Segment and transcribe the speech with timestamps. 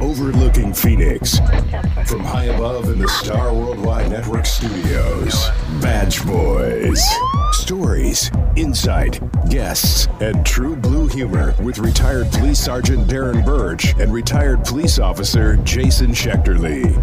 [0.00, 1.38] Overlooking Phoenix.
[2.06, 5.48] From high above in the Star Worldwide Network studios.
[5.80, 7.02] Badge Boys.
[7.52, 14.64] Stories, insight, guests, and true blue humor with retired Police Sergeant Darren Burch and retired
[14.64, 16.94] police officer Jason Schechterly.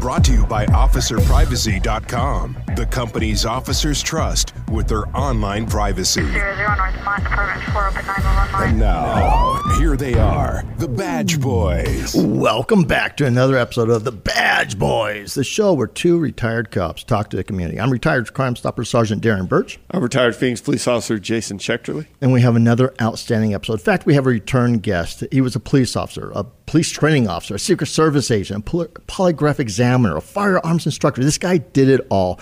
[0.00, 6.22] Brought to you by OfficerPrivacy.com, the company's officers trust with their online privacy.
[6.32, 11.40] Zero zero North Mont, Department 4, open 911 And now, here they are, the Badge
[11.40, 12.14] Boys.
[12.16, 17.04] Welcome back to another episode of the Badge Boys, the show where two retired cops
[17.04, 17.78] talk to the community.
[17.80, 22.06] I'm retired Crime Stopper Sergeant Darren Burch, I'm retired Phoenix police officer Jason Schechterly.
[22.20, 23.74] and we have another outstanding episode.
[23.74, 25.22] In fact, we have a return guest.
[25.30, 29.58] He was a police officer, a police training officer, a Secret Service agent, a polygraph
[29.58, 31.22] examiner, a firearms instructor.
[31.22, 32.40] This guy did it all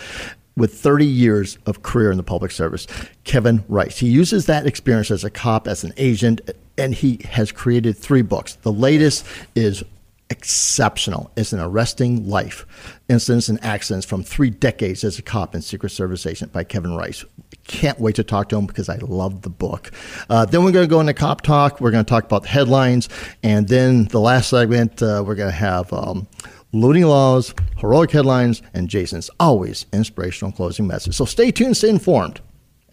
[0.57, 2.87] with 30 years of career in the public service.
[3.25, 3.98] Kevin Rice.
[3.98, 6.41] He uses that experience as a cop, as an agent,
[6.77, 8.57] and he has created three books.
[8.57, 9.83] The latest is
[10.31, 11.31] exceptional.
[11.37, 12.67] It's an arresting life
[13.09, 16.97] incidents and accidents from three decades as a cop and Secret Service agent by Kevin
[16.97, 17.25] Rice.
[17.65, 19.91] Can't wait to talk to him because I love the book.
[20.29, 21.81] Uh, then we're going to go into cop talk.
[21.81, 23.09] We're going to talk about the headlines,
[23.43, 25.93] and then the last segment uh, we're going to have.
[25.93, 26.27] Um,
[26.75, 31.15] Looting laws, heroic headlines, and Jason's always inspirational closing message.
[31.15, 32.41] So stay tuned, stay informed,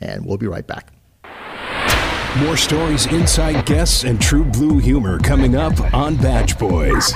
[0.02, 0.92] and we'll be right back.
[2.40, 7.16] More stories, inside guests, and true blue humor coming up on Badge Boys.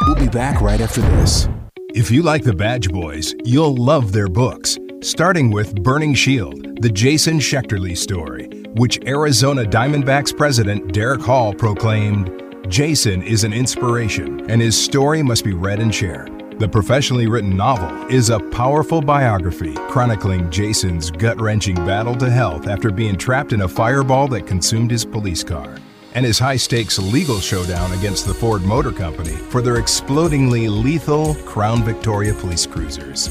[0.00, 1.48] We'll be back right after this.
[1.94, 6.90] If you like the Badge Boys, you'll love their books, starting with Burning Shield, the
[6.90, 12.30] Jason Schechterly story, which Arizona Diamondbacks president Derek Hall proclaimed
[12.68, 16.58] Jason is an inspiration, and his story must be read and shared.
[16.58, 22.68] The professionally written novel is a powerful biography chronicling Jason's gut wrenching battle to health
[22.68, 25.78] after being trapped in a fireball that consumed his police car,
[26.12, 31.36] and his high stakes legal showdown against the Ford Motor Company for their explodingly lethal
[31.46, 33.30] Crown Victoria police cruisers.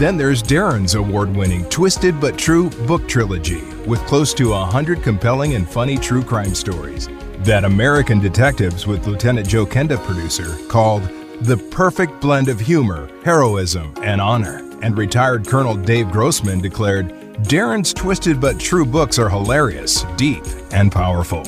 [0.00, 5.56] Then there's Darren's award winning Twisted But True book trilogy with close to 100 compelling
[5.56, 7.06] and funny true crime stories
[7.40, 11.02] that American Detectives with Lieutenant Joe Kenda producer called
[11.42, 14.66] the perfect blend of humor, heroism, and honor.
[14.80, 17.10] And retired Colonel Dave Grossman declared
[17.42, 21.44] Darren's twisted but true books are hilarious, deep, and powerful.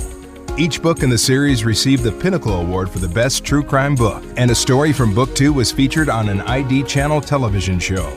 [0.59, 4.23] Each book in the series received the Pinnacle Award for the Best True Crime Book,
[4.37, 8.15] and a story from Book 2 was featured on an ID channel television show.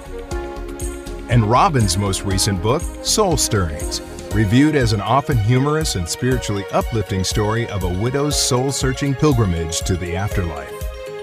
[1.30, 4.02] And Robin's most recent book, Soul Stirrings,
[4.34, 9.80] reviewed as an often humorous and spiritually uplifting story of a widow's soul searching pilgrimage
[9.81, 10.72] to the afterlife.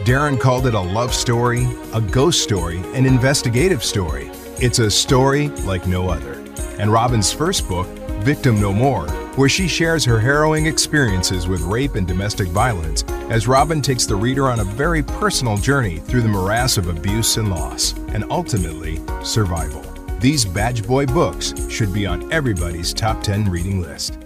[0.04, 4.30] Darren called it a love story, a ghost story, an investigative story.
[4.60, 6.42] It's a story like no other.
[6.80, 7.86] And Robin's first book,
[8.24, 13.46] Victim No More, where she shares her harrowing experiences with rape and domestic violence, as
[13.46, 17.50] Robin takes the reader on a very personal journey through the morass of abuse and
[17.50, 19.91] loss, and ultimately, survival.
[20.22, 24.21] These Badge Boy books should be on everybody's top 10 reading list.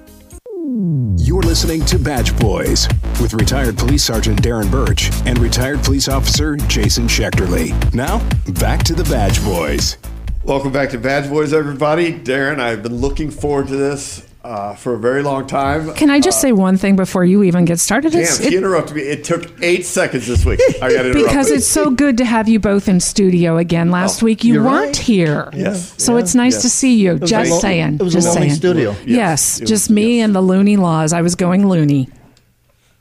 [1.17, 2.87] You're listening to Badge Boys
[3.19, 7.73] with retired police sergeant Darren Burch and retired police officer Jason Schechterly.
[7.95, 8.19] Now,
[8.61, 9.97] back to the Badge Boys.
[10.45, 12.13] Welcome back to Badge Boys, everybody.
[12.13, 15.93] Darren, I've been looking forward to this uh, for a very long time.
[15.95, 18.13] Can I just say one thing before you even get started?
[18.13, 19.03] Damn, It's- she interrupted me.
[19.03, 20.61] It took eight seconds this week.
[20.81, 21.27] I got to interrupt.
[21.29, 23.91] because it's so good to have you both in studio again.
[23.91, 24.97] Last week you weren't right.
[24.97, 25.51] here.
[25.53, 25.95] Yes.
[26.03, 26.63] So it's nice Yes.
[26.63, 27.19] to see you.
[27.19, 27.95] Just lo- saying.
[27.97, 28.57] it was a just lonely saying.
[28.59, 28.91] studio.
[28.91, 31.13] Yes, Yes, was- just me and the loony laws.
[31.13, 32.09] I was going loony.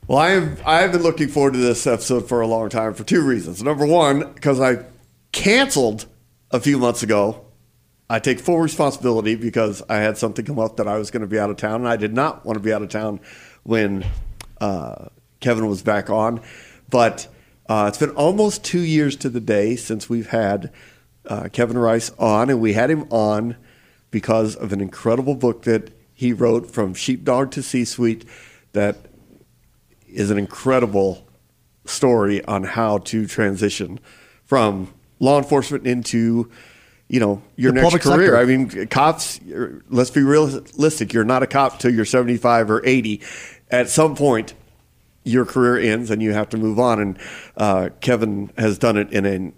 [0.08, 2.94] Well, I have I have been looking forward to this episode for a long time
[2.94, 3.62] for two reasons.
[3.64, 4.80] Number one, because I
[5.32, 6.06] canceled
[6.52, 7.45] a few months ago.
[8.10, 11.28] I take full responsibility because I had something come up that I was going to
[11.28, 13.20] be out of town, and I did not want to be out of town
[13.64, 14.06] when
[14.62, 15.08] uh,
[15.40, 16.42] Kevin was back on.
[16.90, 17.28] But
[17.68, 20.72] uh, it's been almost two years to the day since we've had
[21.26, 23.58] uh, Kevin Rice on, and we had him on
[24.12, 28.24] because of an incredible book that he wrote from Sheepdog to C Suite
[28.74, 28.98] that
[30.08, 31.28] is an incredible
[31.86, 34.00] story on how to transition
[34.46, 36.52] from law enforcement into
[37.08, 38.26] you know your The next career.
[38.32, 38.38] sector.
[38.38, 39.40] I mean, cops.
[39.90, 41.14] Let's be realistic.
[41.14, 43.22] You're not a cop till you're 75 or 80.
[43.70, 44.54] At some point,
[45.24, 47.00] your career ends and you have to move on.
[47.00, 47.20] And
[47.58, 49.54] uh, Kevin has done it in an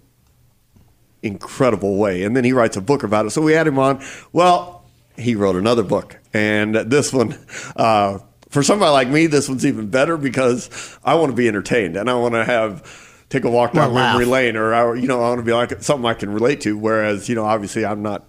[1.22, 2.22] incredible way.
[2.22, 3.30] And then he writes a book about it.
[3.30, 4.02] So we had him on.
[4.32, 4.84] Well,
[5.16, 7.36] he wrote another book, and this one.
[7.76, 8.18] Uh,
[8.50, 12.08] for somebody like me, this one's even better because I want to be entertained and
[12.08, 12.82] I want to have
[13.28, 15.82] take a walk down memory lane, or I, you know, I want to be like
[15.82, 16.76] something I can relate to.
[16.76, 18.24] Whereas, you know, obviously, I'm not.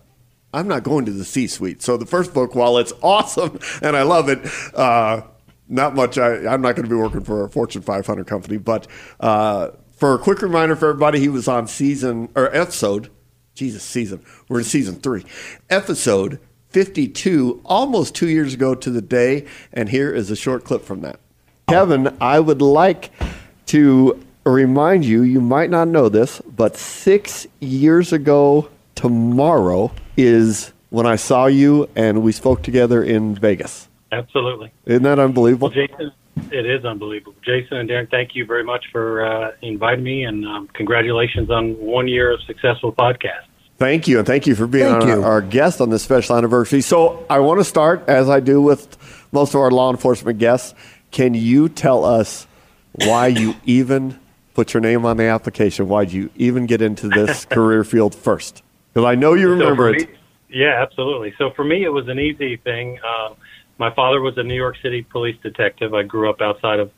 [0.52, 1.84] I'm not going to the C-suite.
[1.84, 4.40] So the first book, while it's awesome and I love it,
[4.74, 5.22] uh,
[5.68, 6.18] not much.
[6.18, 8.88] I, I'm not going to be working for a Fortune 500 company, but
[9.20, 13.12] uh, for a quick reminder for everybody, he was on season or episode.
[13.54, 14.24] Jesus, season.
[14.48, 15.26] We're in season three,
[15.70, 19.46] episode 52, almost two years ago to the day.
[19.74, 21.20] And here is a short clip from that.
[21.68, 23.12] Kevin, I would like
[23.68, 24.20] to
[24.50, 25.24] remind you.
[25.24, 31.90] You might not know this, but six years ago tomorrow is when I saw you
[31.96, 33.88] and we spoke together in Vegas.
[34.12, 34.72] Absolutely.
[34.86, 35.70] Isn't that unbelievable?
[35.70, 36.12] Well, Jason,
[36.52, 37.36] it is unbelievable.
[37.44, 41.74] Jason and Darren, thank you very much for uh, inviting me, and um, congratulations on
[41.74, 43.46] one year of successful podcasts.
[43.78, 46.82] Thank you, and thank you for being Thank our, our guest on this special anniversary.
[46.82, 48.98] So, I want to start, as I do with
[49.32, 50.74] most of our law enforcement guests.
[51.12, 52.46] Can you tell us
[52.94, 54.20] why you even
[54.60, 55.88] put your name on the application?
[55.88, 58.62] Why would you even get into this career field first?
[58.94, 60.10] Because I know you So remember it.
[60.50, 61.34] yeah, absolutely.
[61.38, 63.00] So for me, it was an easy thing.
[63.00, 63.36] Um,
[63.78, 65.94] my father was a New York City police detective.
[65.94, 66.92] I grew up outside of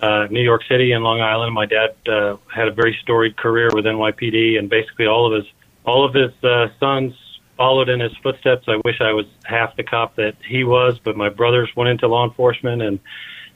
[0.00, 1.52] uh, New York City and Long Island.
[1.52, 5.52] My dad uh, had a very storied career with NYPD, and basically all of his
[5.84, 7.14] all of his uh, sons
[7.56, 8.66] followed in his footsteps.
[8.68, 12.06] I wish I was half the cop that he was, but my brothers went into
[12.06, 13.00] law enforcement, and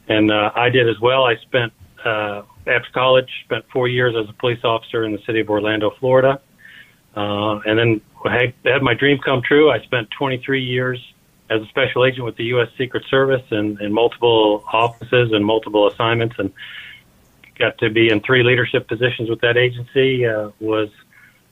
[0.09, 1.25] and uh, I did as well.
[1.25, 1.73] I spent
[2.05, 5.91] uh, after college spent four years as a police officer in the city of Orlando,
[5.99, 6.41] Florida.
[7.15, 9.71] Uh, and then I had my dream come true.
[9.71, 11.01] I spent 23 years
[11.49, 12.69] as a special agent with the U.S.
[12.77, 16.53] Secret Service in, in multiple offices and multiple assignments, and
[17.59, 20.27] got to be in three leadership positions with that agency.
[20.27, 20.91] Uh, was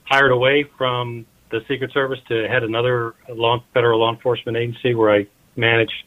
[0.04, 5.14] hired away from the Secret Service to head another law, federal law enforcement agency where
[5.14, 5.26] I
[5.56, 6.04] managed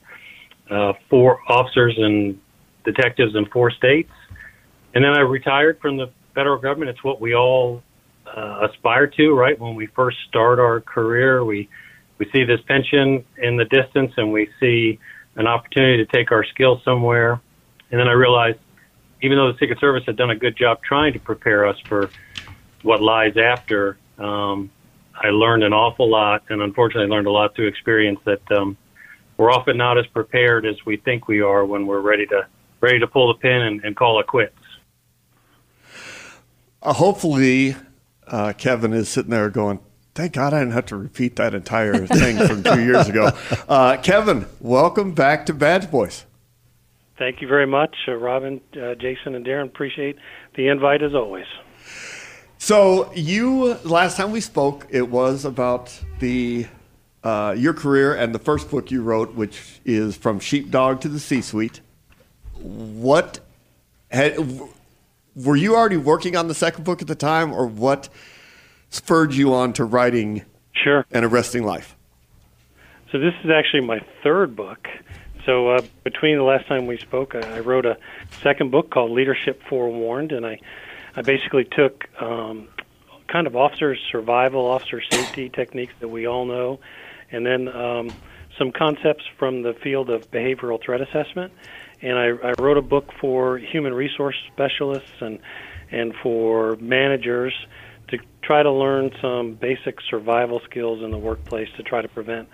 [0.70, 2.40] uh, four officers and
[2.84, 4.12] detectives in four states.
[4.98, 6.90] And then I retired from the federal government.
[6.90, 7.84] It's what we all
[8.26, 9.60] uh, aspire to, right?
[9.60, 11.70] When we first start our career, we
[12.18, 14.98] we see this pension in the distance, and we see
[15.36, 17.40] an opportunity to take our skills somewhere.
[17.92, 18.58] And then I realized,
[19.22, 22.10] even though the Secret Service had done a good job trying to prepare us for
[22.82, 24.72] what lies after, um,
[25.14, 28.76] I learned an awful lot, and unfortunately, learned a lot through experience that um,
[29.38, 32.48] we're often not as prepared as we think we are when we're ready to
[32.82, 34.56] ready to pull the pin and, and call it quits.
[36.82, 37.76] Uh, hopefully,
[38.28, 39.80] uh, Kevin is sitting there going,
[40.14, 43.30] Thank God I didn't have to repeat that entire thing from two years ago.
[43.70, 46.26] Uh, Kevin, welcome back to Badge Boys.
[47.20, 49.66] Thank you very much, uh, Robin, uh, Jason, and Darren.
[49.66, 50.18] Appreciate
[50.56, 51.46] the invite as always.
[52.58, 56.66] So you last time we spoke, it was about the
[57.24, 61.20] uh, your career and the first book you wrote, which is from sheepdog to the
[61.20, 61.82] C-suite.
[62.56, 63.40] What
[64.10, 64.38] had
[65.38, 68.10] were you already working on the second book at the time, or what
[68.90, 70.44] spurred you on to writing
[70.74, 71.06] Sure.
[71.12, 71.96] an arresting life?
[73.12, 74.88] So this is actually my third book.
[75.46, 77.98] So uh, between the last time we spoke, I, I wrote a
[78.44, 80.60] second book called Leadership Forewarned, and I,
[81.16, 82.68] I basically took um,
[83.28, 86.80] kind of officer survival, officer safety techniques that we all know,
[87.32, 88.12] and then um,
[88.58, 91.54] some concepts from the field of behavioral threat assessment.
[92.02, 95.40] And I, I wrote a book for human resource specialists and
[95.90, 97.54] and for managers
[98.10, 102.50] to try to learn some basic survival skills in the workplace to try to prevent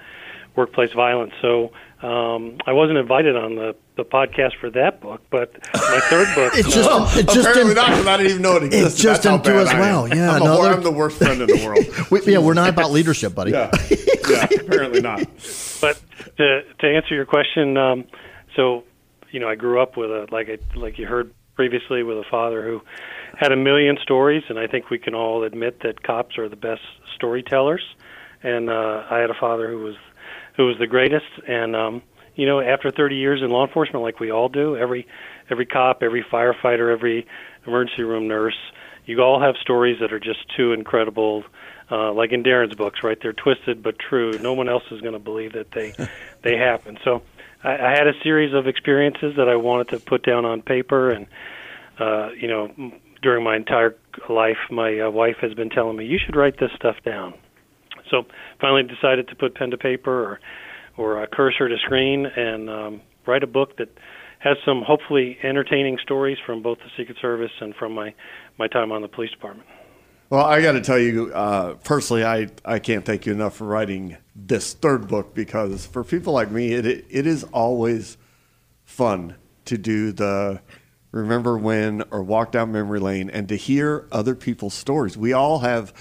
[0.56, 1.34] workplace violence.
[1.42, 6.36] So um, I wasn't invited on the, the podcast for that book, but my third
[6.36, 6.54] book.
[6.58, 9.02] It just, uh, it just Apparently didn't, not, because I didn't even know it existed.
[9.02, 10.08] just That's how didn't do as well.
[10.08, 12.12] Yeah, I'm, no, I'm the worst friend in the world.
[12.12, 13.52] we, yeah, we're not about leadership, buddy.
[13.52, 13.72] yeah,
[14.30, 15.20] yeah, apparently not.
[15.82, 16.02] but
[16.38, 18.06] to to answer your question, um,
[18.56, 18.84] so
[19.34, 22.24] you know, I grew up with a like I, like you heard previously with a
[22.30, 22.82] father who
[23.36, 26.56] had a million stories, and I think we can all admit that cops are the
[26.56, 26.82] best
[27.16, 27.84] storytellers.
[28.44, 29.96] And uh, I had a father who was
[30.56, 31.26] who was the greatest.
[31.48, 32.04] And um,
[32.36, 35.08] you know, after 30 years in law enforcement, like we all do, every
[35.50, 37.26] every cop, every firefighter, every
[37.66, 38.58] emergency room nurse,
[39.06, 41.44] you all have stories that are just too incredible.
[41.92, 43.18] Uh, like in Darren's books, right?
[43.22, 44.32] They're twisted but true.
[44.40, 45.94] No one else is going to believe that they
[46.42, 46.98] they happen.
[47.04, 47.24] So
[47.64, 51.10] I, I had a series of experiences that I wanted to put down on paper,
[51.12, 51.28] and
[52.00, 52.72] uh, you know,
[53.22, 53.96] during my entire
[54.30, 57.34] life, my uh, wife has been telling me you should write this stuff down.
[58.10, 58.24] So
[58.60, 60.40] finally decided to put pen to paper or
[60.96, 63.90] or a cursor to screen and um, write a book that
[64.38, 68.14] has some hopefully entertaining stories from both the Secret Service and from my
[68.60, 69.68] my time on the police department.
[70.30, 73.66] Well, I got to tell you, uh, personally, I, I can't thank you enough for
[73.66, 78.18] writing this third book because for people like me, it it is always
[78.84, 80.60] fun to do the
[81.12, 85.16] remember when or walk down memory lane and to hear other people's stories.
[85.16, 85.94] We all have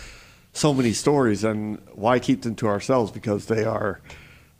[0.54, 3.12] so many stories, and why keep them to ourselves?
[3.12, 4.00] Because they are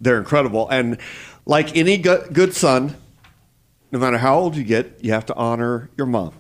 [0.00, 0.68] they're incredible.
[0.68, 0.98] And
[1.46, 2.96] like any go- good son,
[3.90, 6.34] no matter how old you get, you have to honor your mom.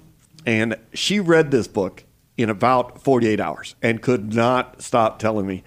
[0.44, 2.04] And she read this book
[2.36, 5.62] in about 48 hours and could not stop telling me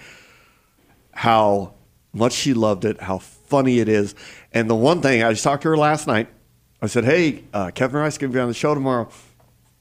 [1.12, 1.74] how
[2.14, 4.16] much she loved it, how funny it is.
[4.54, 6.28] And the one thing I just talked to her last night,
[6.82, 9.10] I said, "Hey, uh, Kevin Rice going to be on the show tomorrow,"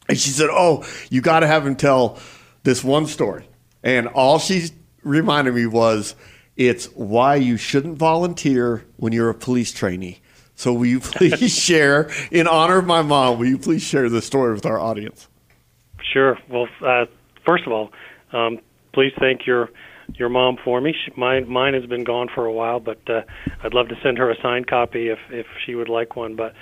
[0.08, 2.18] and she said, "Oh, you got to have him tell
[2.62, 3.48] this one story."
[3.82, 4.70] And all she
[5.02, 6.14] reminded me was,
[6.56, 10.20] "It's why you shouldn't volunteer when you're a police trainee."
[10.54, 14.26] So will you please share, in honor of my mom, will you please share this
[14.26, 15.28] story with our audience?
[16.12, 16.38] Sure.
[16.48, 17.06] Well, uh,
[17.46, 17.90] first of all,
[18.32, 18.58] um,
[18.92, 19.70] please thank your
[20.16, 20.92] your mom for me.
[20.92, 23.22] She, mine mine has been gone for a while, but uh,
[23.62, 26.36] I'd love to send her a signed copy if if she would like one.
[26.36, 26.52] But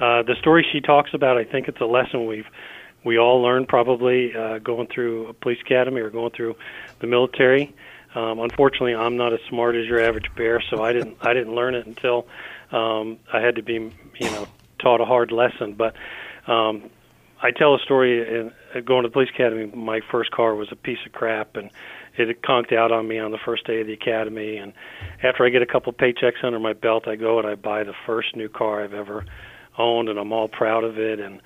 [0.00, 2.46] uh, the story she talks about, I think it's a lesson we've
[3.04, 6.56] we all learned probably uh, going through a police academy or going through
[7.00, 7.74] the military.
[8.14, 11.54] Um, unfortunately, I'm not as smart as your average bear, so I didn't I didn't
[11.54, 12.26] learn it until
[12.72, 14.46] um, I had to be you know
[14.78, 15.74] taught a hard lesson.
[15.74, 15.94] But
[16.46, 16.90] um,
[17.40, 18.52] I tell a story in
[18.84, 19.66] going to the police academy.
[19.74, 21.70] My first car was a piece of crap, and
[22.16, 24.56] it conked out on me on the first day of the academy.
[24.56, 24.72] And
[25.22, 27.94] after I get a couple paychecks under my belt, I go and I buy the
[28.06, 29.24] first new car I've ever
[29.76, 31.20] owned, and I'm all proud of it.
[31.20, 31.40] And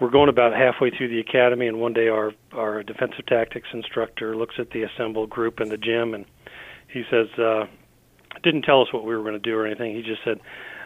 [0.00, 4.36] we're going about halfway through the academy, and one day our our defensive tactics instructor
[4.36, 6.24] looks at the assembled group in the gym, and
[6.88, 7.66] he says, uh,
[8.42, 9.94] didn't tell us what we were going to do or anything.
[9.94, 10.40] He just said,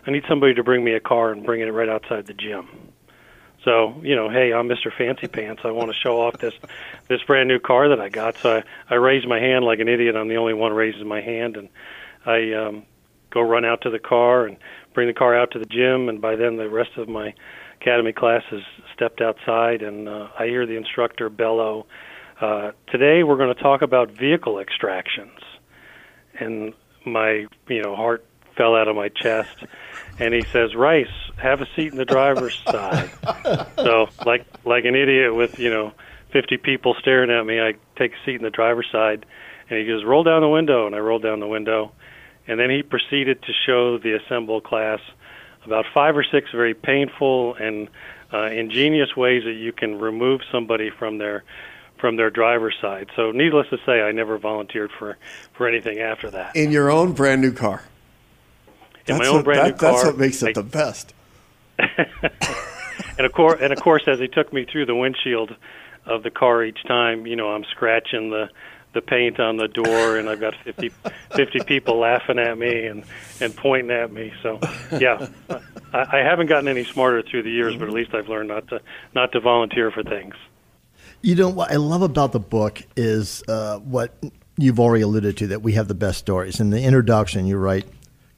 [0.07, 2.93] "I need somebody to bring me a car and bring it right outside the gym."
[3.65, 4.93] So you know, hey, I'm Mr.
[4.97, 5.63] Fancy Pants.
[5.65, 6.55] I want to show off this
[7.09, 8.37] this brand new car that I got.
[8.39, 10.15] So I, I raise my hand like an idiot.
[10.17, 11.69] I'm the only one raising my hand, and
[12.25, 12.85] I um,
[13.31, 14.57] go run out to the car and
[14.95, 16.09] bring the car out to the gym.
[16.09, 17.35] And by then, the rest of my
[17.81, 18.63] academy class has
[18.95, 21.87] stepped outside, and uh, I hear the instructor bellow,
[22.41, 25.41] uh, "Today we're going to talk about vehicle extractions."
[26.39, 26.75] And
[27.05, 28.25] my you know heart
[28.57, 29.57] fell out of my chest
[30.19, 31.07] and he says, "Rice,
[31.37, 33.11] have a seat in the driver's side."
[33.77, 35.93] So, like like an idiot with you know
[36.33, 39.25] 50 people staring at me, I take a seat in the driver's side,
[39.71, 41.93] and he goes, "Roll down the window," and I roll down the window,
[42.47, 45.01] and then he proceeded to show the assembled class
[45.65, 47.89] about five or six very painful and
[48.33, 51.45] uh, ingenious ways that you can remove somebody from their
[51.99, 53.11] from their driver's side.
[53.17, 55.17] So, needless to say, I never volunteered for
[55.55, 56.57] for anything after that.
[56.57, 57.83] In your own brand new car.
[59.09, 59.93] In That's my own what, brand that, new car.
[59.93, 61.15] That's what makes it I- the best.
[61.79, 65.55] and of course, and of course, as he took me through the windshield
[66.07, 68.51] of the car each time, you know, I'm scratching the
[68.95, 70.89] the paint on the door, and I've got 50,
[71.37, 73.05] 50 people laughing at me and
[73.41, 74.33] and pointing at me.
[74.43, 74.59] So,
[74.99, 75.29] yeah,
[75.93, 78.69] I, I haven't gotten any smarter through the years, but at least I've learned not
[78.69, 78.81] to
[79.15, 80.35] not to volunteer for things.
[81.23, 84.17] You know what I love about the book is uh, what
[84.57, 86.61] you've already alluded to that we have the best stories.
[86.61, 87.87] In the introduction, you write,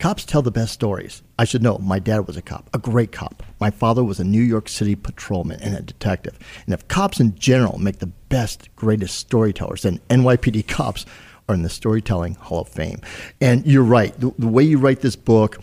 [0.01, 1.79] "Cops tell the best stories." I should know.
[1.79, 3.45] My dad was a cop, a great cop.
[3.61, 6.37] My father was a New York City patrolman and a detective.
[6.67, 11.07] And if cops in general make the best, greatest storytellers, then NYPD cops
[11.49, 13.01] are in the Storytelling Hall of Fame.
[13.41, 14.19] And you're right.
[14.19, 15.59] The, the way you write this book,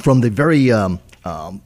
[0.00, 1.62] from the very um, um,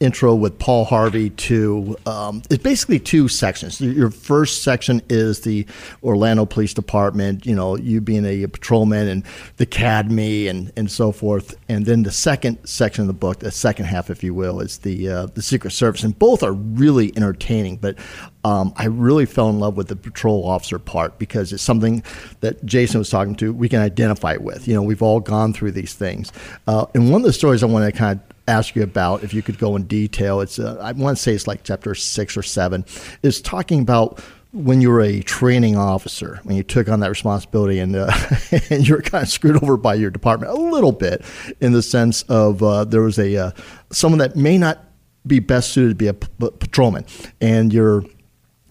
[0.00, 3.80] intro with Paul Harvey to um, it's basically two sections.
[3.80, 5.66] Your first section is the
[6.02, 9.24] Orlando Police Department, you know, you being a patrolman and
[9.56, 11.56] the academy and, and so forth.
[11.68, 14.78] And then the second section of the book, the second half, if you will, is
[14.78, 16.04] the uh, the Secret Service.
[16.04, 17.76] And both are really entertaining.
[17.76, 17.96] But
[18.44, 22.04] um, I really fell in love with the patrol officer part because it's something
[22.40, 23.52] that Jason was talking to.
[23.52, 24.68] We can identify with.
[24.68, 26.32] You know, we've all gone through these things.
[26.68, 29.34] Uh, and one of the stories I want to kind of ask you about, if
[29.34, 30.40] you could go in detail.
[30.40, 32.84] It's uh, I want to say it's like chapter six or seven.
[33.22, 34.20] Is talking about
[34.52, 38.10] when you were a training officer, when you took on that responsibility, and uh,
[38.70, 41.22] and you were kind of screwed over by your department a little bit,
[41.60, 43.50] in the sense of uh, there was a uh,
[43.90, 44.84] someone that may not
[45.26, 47.04] be best suited to be a patrolman,
[47.40, 48.04] and your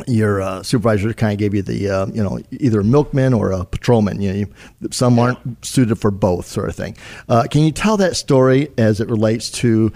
[0.06, 3.52] your uh, supervisor kind of gave you the uh, you know either a milkman or
[3.52, 4.22] a patrolman.
[4.22, 4.54] You know, you,
[4.92, 6.96] some aren't suited for both, sort of thing.
[7.28, 9.92] Uh, can you tell that story as it relates to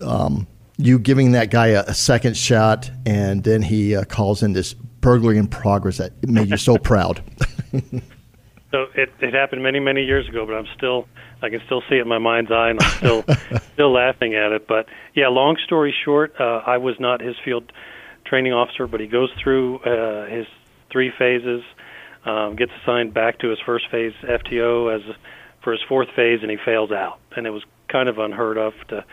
[0.00, 0.46] um,
[0.76, 4.74] you giving that guy a, a second shot, and then he uh, calls in this
[4.74, 7.22] burglary in progress that made you so proud?
[8.70, 11.06] So it, it happened many many years ago, but I'm still
[11.42, 13.24] I can still see it in my mind's eye, and I'm still
[13.74, 14.66] still laughing at it.
[14.66, 17.70] But yeah, long story short, uh, I was not his field
[18.34, 20.44] training officer, but he goes through uh, his
[20.90, 21.62] three phases,
[22.24, 25.02] um, gets assigned back to his first phase FTO as
[25.62, 27.20] for his fourth phase, and he fails out.
[27.36, 29.04] And it was kind of unheard of to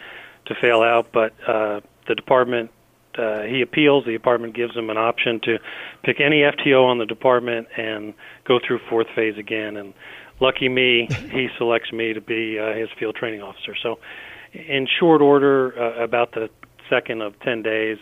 [0.48, 2.72] to fail out, but uh, the department
[3.16, 4.06] uh, he appeals.
[4.06, 5.60] The department gives him an option to
[6.04, 8.16] pick any FTO on the department and
[8.48, 9.78] go through fourth phase again.
[9.78, 9.94] And
[10.40, 13.76] lucky me, he selects me to be uh, his field training officer.
[13.84, 14.00] So,
[14.54, 16.50] in short order, uh, about the
[16.90, 18.00] second of ten days,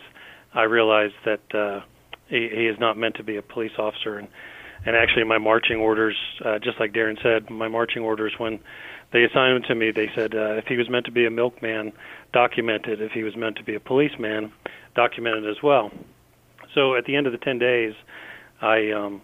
[0.54, 1.80] I realized that uh,
[2.28, 4.28] he, he is not meant to be a police officer, and
[4.86, 8.60] and actually my marching orders, uh, just like Darren said, my marching orders when
[9.12, 11.30] they assigned him to me, they said uh, if he was meant to be a
[11.30, 11.92] milkman,
[12.32, 13.02] documented.
[13.02, 14.52] If he was meant to be a policeman,
[14.94, 15.90] documented as well.
[16.74, 17.94] So at the end of the ten days,
[18.62, 19.22] I um,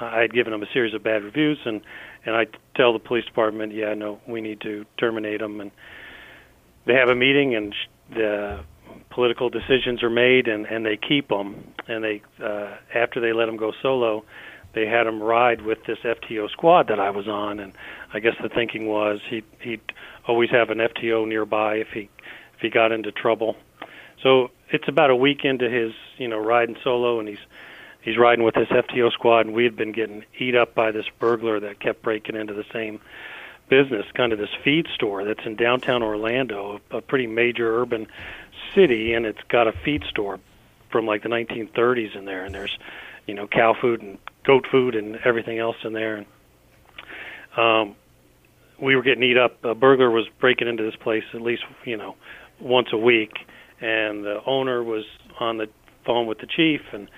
[0.00, 1.82] I had given him a series of bad reviews, and
[2.24, 5.70] and I tell the police department, yeah, no, we need to terminate him, and
[6.86, 7.74] they have a meeting, and
[8.10, 8.64] the
[9.16, 13.48] political decisions are made, and and they keep him, and they uh, after they let
[13.48, 14.22] him go solo,
[14.74, 17.72] they had him ride with this FTO squad that I was on, and
[18.12, 19.80] I guess the thinking was he he'd
[20.28, 22.10] always have an FTO nearby if he
[22.54, 23.56] if he got into trouble.
[24.22, 27.44] So it's about a week into his you know riding solo, and he's
[28.02, 31.06] he's riding with this FTO squad, and we had been getting eat up by this
[31.18, 33.00] burglar that kept breaking into the same
[33.70, 38.06] business, kind of this feed store that's in downtown Orlando, a pretty major urban
[38.76, 40.38] city, and it's got a feed store
[40.92, 42.76] from like the 1930s in there, and there's
[43.26, 46.16] you know cow food and goat food and everything else in there.
[46.16, 46.26] And
[47.56, 47.96] um,
[48.80, 49.64] we were getting eat up.
[49.64, 52.14] A burglar was breaking into this place at least you know
[52.60, 53.32] once a week,
[53.80, 55.04] and the owner was
[55.40, 55.66] on the
[56.06, 57.10] phone with the chief and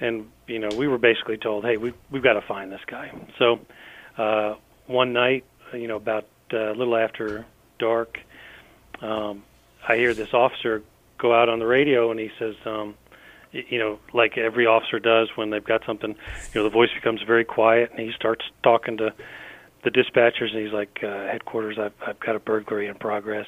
[0.00, 3.10] and you know we were basically told hey we we've got to find this guy
[3.38, 3.58] so
[4.16, 4.54] uh
[4.86, 7.44] one night you know about uh, a little after
[7.78, 8.18] dark
[9.02, 9.42] um
[9.86, 10.82] i hear this officer
[11.18, 12.94] go out on the radio and he says um
[13.52, 17.20] you know like every officer does when they've got something you know the voice becomes
[17.22, 19.12] very quiet and he starts talking to
[19.84, 23.46] the dispatchers and he's like uh, headquarters i've i've got a burglary in progress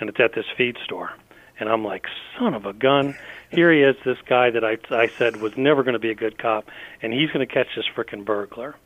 [0.00, 1.10] and it's at this feed store
[1.60, 2.06] and I'm like,
[2.38, 3.16] son of a gun.
[3.50, 6.14] Here he is, this guy that I I said was never going to be a
[6.14, 6.68] good cop,
[7.02, 8.76] and he's going to catch this frickin' burglar.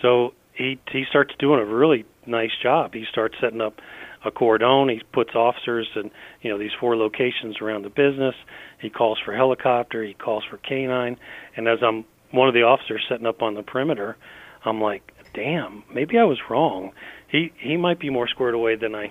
[0.00, 2.94] So he he starts doing a really nice job.
[2.94, 3.80] He starts setting up
[4.24, 4.88] a cordon.
[4.88, 6.10] He puts officers in
[6.42, 8.34] you know these four locations around the business.
[8.80, 10.02] He calls for helicopter.
[10.02, 11.16] He calls for canine.
[11.56, 14.16] And as I'm one of the officers setting up on the perimeter,
[14.64, 16.92] I'm like, damn, maybe I was wrong.
[17.28, 19.10] He he might be more squared away than I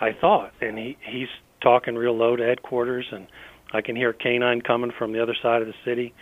[0.00, 0.52] I thought.
[0.60, 1.28] And he he's
[1.60, 3.26] talking real low to headquarters, and
[3.72, 6.14] I can hear canine coming from the other side of the city,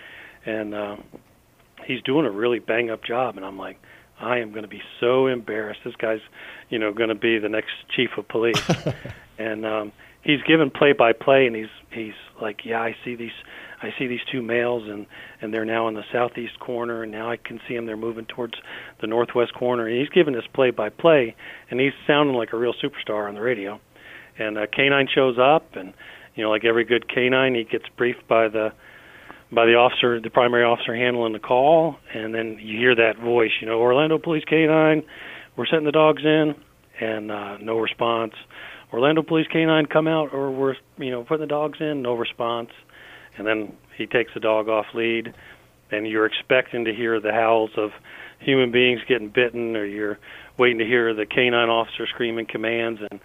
[0.46, 0.96] and uh,
[1.86, 3.36] he's doing a really bang up job.
[3.36, 3.78] And I'm like,
[4.22, 5.80] I am going to be so embarrassed.
[5.84, 6.20] This guy's,
[6.70, 8.62] you know, going to be the next chief of police.
[9.38, 13.32] and um, he's given play by play, and he's he's like, yeah, I see these.
[13.82, 15.06] I see these two males, and
[15.40, 17.86] and they're now in the southeast corner, and now I can see them.
[17.86, 18.54] They're moving towards
[19.00, 21.34] the northwest corner, and he's giving this play by play,
[21.70, 23.80] and he's sounding like a real superstar on the radio
[24.38, 25.92] and a canine shows up and
[26.34, 28.72] you know like every good canine he gets briefed by the
[29.52, 33.50] by the officer the primary officer handling the call and then you hear that voice
[33.60, 35.02] you know Orlando Police Canine
[35.56, 36.54] we're setting the dogs in
[37.00, 38.34] and uh no response.
[38.92, 42.70] Orlando Police Canine come out or we're you know putting the dogs in no response.
[43.38, 45.34] And then he takes the dog off lead
[45.90, 47.90] and you're expecting to hear the howls of
[48.40, 50.18] human beings getting bitten or you're
[50.58, 53.20] waiting to hear the canine officer screaming commands and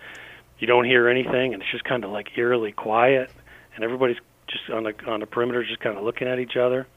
[0.59, 3.31] you don't hear anything, and it's just kind of like eerily quiet,
[3.75, 6.87] and everybody's just on the on the perimeter, just kind of looking at each other.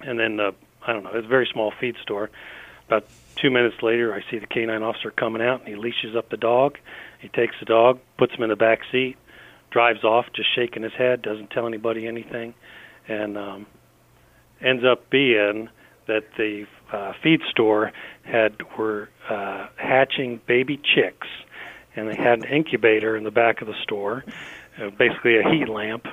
[0.00, 0.52] And then uh,
[0.86, 2.30] I don't know, it's a very small feed store.
[2.86, 3.06] About
[3.36, 6.36] two minutes later, I see the canine officer coming out, and he leashes up the
[6.36, 6.78] dog.
[7.20, 9.16] He takes the dog, puts him in the back seat,
[9.70, 12.52] drives off, just shaking his head, doesn't tell anybody anything,
[13.08, 13.66] and um,
[14.60, 15.70] ends up being
[16.06, 17.92] that the uh, feed store
[18.24, 21.28] had were uh, hatching baby chicks
[21.96, 24.24] and they had an incubator in the back of the store,
[24.80, 26.06] uh, basically a heat lamp,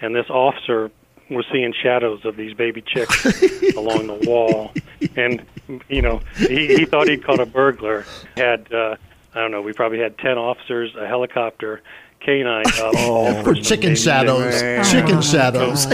[0.00, 0.90] and this officer
[1.30, 3.24] was seeing shadows of these baby chicks
[3.76, 4.72] along the wall,
[5.16, 5.44] and
[5.88, 8.04] you know he, he thought he'd caught a burglar.
[8.36, 8.96] Had uh,
[9.34, 11.82] I don't know, we probably had ten officers, a helicopter,
[12.20, 12.94] canine up.
[12.96, 14.60] Oh, for chicken shadows.
[14.62, 14.84] Man.
[14.84, 15.86] Chicken shadows.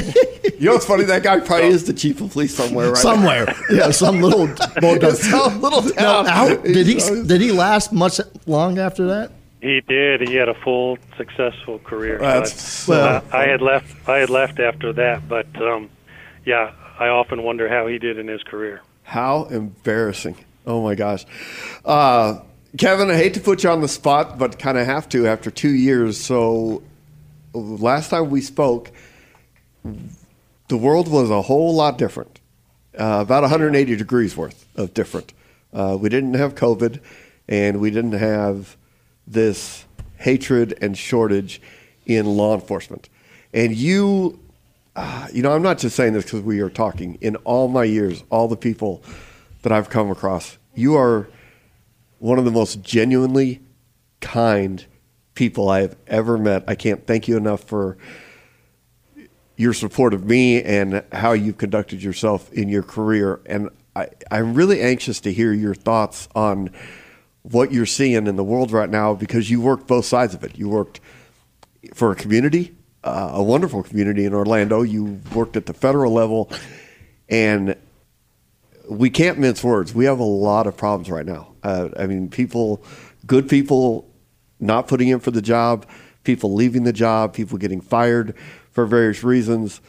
[0.58, 1.04] You know what's funny?
[1.04, 2.96] That guy probably is the chief of police somewhere, right?
[2.98, 3.54] Somewhere.
[3.70, 4.46] Yeah, some little
[4.80, 6.26] boy Some little Now, town.
[6.26, 9.32] how, did he did he last much long after that?
[9.60, 10.26] He did.
[10.26, 12.18] He had a full, successful career.
[12.18, 14.08] That's- but, well- uh, I had left.
[14.08, 15.90] I had left after that, but um,
[16.44, 18.80] yeah, I often wonder how he did in his career.
[19.02, 20.36] How embarrassing.
[20.66, 21.24] Oh my gosh.
[21.84, 22.40] Uh,
[22.78, 25.50] Kevin, I hate to put you on the spot, but kind of have to after
[25.50, 26.20] two years.
[26.20, 26.82] So,
[27.52, 28.92] last time we spoke,
[30.68, 32.38] the world was a whole lot different,
[32.98, 35.32] uh, about 180 degrees worth of different.
[35.72, 37.00] Uh, we didn't have COVID,
[37.48, 38.76] and we didn't have
[39.26, 39.84] this
[40.16, 41.60] hatred and shortage
[42.06, 43.08] in law enforcement.
[43.52, 44.38] And you,
[44.96, 47.16] uh, you know, I'm not just saying this because we are talking.
[47.20, 49.02] In all my years, all the people
[49.62, 51.28] that I've come across, you are
[52.18, 53.60] one of the most genuinely
[54.20, 54.84] kind
[55.34, 56.64] people I have ever met.
[56.68, 57.96] I can't thank you enough for
[59.56, 63.40] your support of me and how you've conducted yourself in your career.
[63.46, 66.70] And I, I'm really anxious to hear your thoughts on
[67.42, 70.58] what you're seeing in the world right now because you worked both sides of it.
[70.58, 71.00] You worked
[71.94, 74.82] for a community, uh, a wonderful community in Orlando.
[74.82, 76.50] You worked at the federal level,
[77.28, 77.76] and
[78.88, 79.94] we can't mince words.
[79.94, 81.54] We have a lot of problems right now.
[81.62, 82.82] Uh, I mean, people,
[83.26, 84.10] good people,
[84.58, 85.86] not putting in for the job,
[86.24, 88.34] people leaving the job, people getting fired
[88.72, 89.80] for various reasons.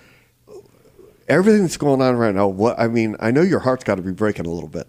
[1.27, 2.47] Everything that's going on right now.
[2.47, 4.87] What I mean, I know your heart's got to be breaking a little bit.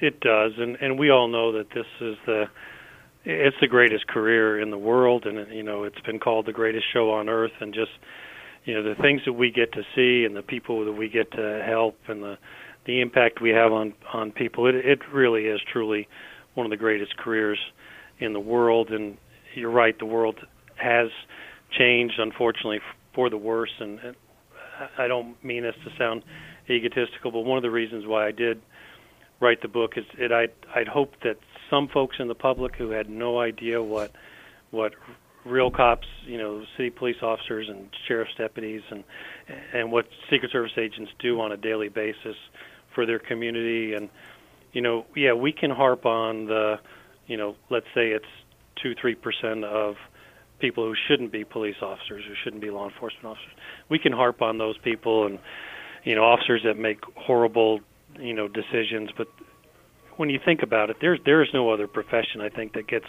[0.00, 2.44] It does, and and we all know that this is the
[3.24, 6.84] it's the greatest career in the world, and you know it's been called the greatest
[6.92, 7.92] show on earth, and just
[8.64, 11.30] you know the things that we get to see and the people that we get
[11.32, 12.38] to help and the
[12.84, 14.66] the impact we have on on people.
[14.66, 16.08] It it really is truly
[16.54, 17.58] one of the greatest careers
[18.18, 19.16] in the world, and
[19.54, 20.36] you're right, the world
[20.76, 21.08] has
[21.76, 22.80] changed unfortunately
[23.14, 23.98] for the worse, and,
[24.98, 26.22] I don't mean this to sound
[26.68, 28.60] egotistical, but one of the reasons why I did
[29.40, 31.38] write the book is it I'd I'd hoped that
[31.70, 34.12] some folks in the public who had no idea what
[34.70, 34.92] what
[35.44, 39.04] real cops, you know, city police officers and sheriff's deputies and
[39.72, 42.36] and what Secret Service agents do on a daily basis
[42.94, 44.08] for their community and
[44.72, 46.78] you know, yeah, we can harp on the,
[47.26, 48.26] you know, let's say it's
[48.82, 49.94] 2 3% of
[50.58, 53.52] people who shouldn't be police officers, who shouldn't be law enforcement officers.
[53.88, 55.38] We can harp on those people and
[56.04, 57.80] you know, officers that make horrible,
[58.18, 59.28] you know, decisions, but
[60.16, 63.06] when you think about it, there's there is no other profession I think that gets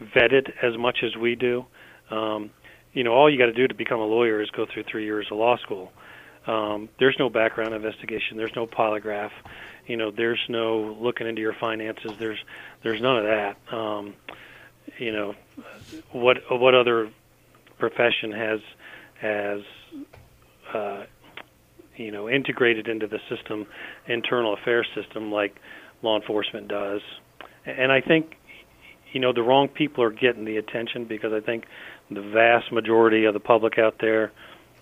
[0.00, 1.64] vetted as much as we do.
[2.10, 2.50] Um,
[2.92, 5.04] you know, all you got to do to become a lawyer is go through three
[5.04, 5.92] years of law school.
[6.46, 8.36] Um, there's no background investigation.
[8.36, 9.30] There's no polygraph.
[9.86, 12.12] You know, there's no looking into your finances.
[12.18, 12.38] There's
[12.82, 13.56] there's none of that.
[13.74, 14.14] Um,
[14.98, 15.34] you know,
[16.12, 17.10] what what other
[17.78, 18.60] profession has
[19.20, 19.60] has
[20.72, 21.04] uh,
[21.96, 23.66] you know integrated into the system,
[24.06, 25.56] internal affairs system like
[26.02, 27.00] law enforcement does.
[27.66, 28.36] And I think,
[29.12, 31.64] you know, the wrong people are getting the attention because I think
[32.10, 34.32] the vast majority of the public out there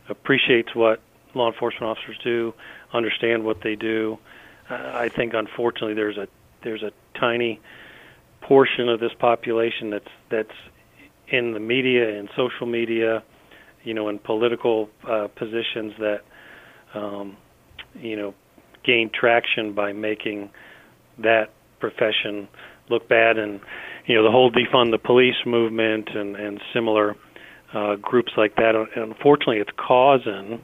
[0.08, 1.00] appreciates what
[1.34, 2.52] law enforcement officers do,
[2.92, 4.18] understand what they do.
[4.68, 6.28] Uh, I think, unfortunately, there's a
[6.62, 7.60] there's a tiny
[8.40, 10.56] portion of this population that's that's
[11.28, 13.22] in the media and social media,
[13.84, 16.22] you know, in political uh, positions that,
[16.94, 17.36] um,
[17.94, 18.34] you know,
[18.84, 20.50] gain traction by making
[21.18, 21.50] that
[21.80, 22.48] profession
[22.88, 23.38] look bad.
[23.38, 23.60] And
[24.06, 27.16] you know the whole defund the police movement and and similar
[27.74, 30.62] uh, groups like that unfortunately it's causing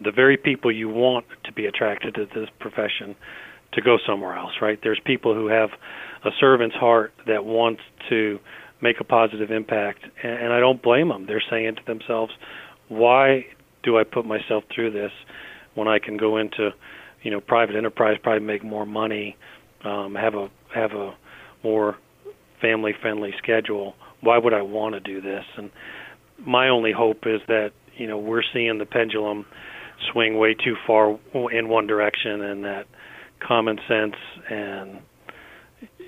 [0.00, 3.14] the very people you want to be attracted to this profession
[3.72, 4.78] to go somewhere else right?
[4.82, 5.70] There's people who have
[6.24, 8.38] a servant's heart that wants to
[8.80, 12.32] make a positive impact and I don't blame them they're saying to themselves
[12.88, 13.46] why
[13.82, 15.12] do I put myself through this
[15.74, 16.70] when I can go into
[17.22, 19.36] you know private enterprise probably make more money,
[19.84, 21.14] um, have a have a
[21.64, 21.96] more
[22.60, 23.94] family friendly schedule.
[24.20, 25.44] Why would I want to do this?
[25.56, 25.70] And
[26.38, 29.46] my only hope is that you know we're seeing the pendulum
[30.12, 31.18] swing way too far
[31.52, 32.86] in one direction, and that
[33.46, 34.14] common sense
[34.50, 35.00] and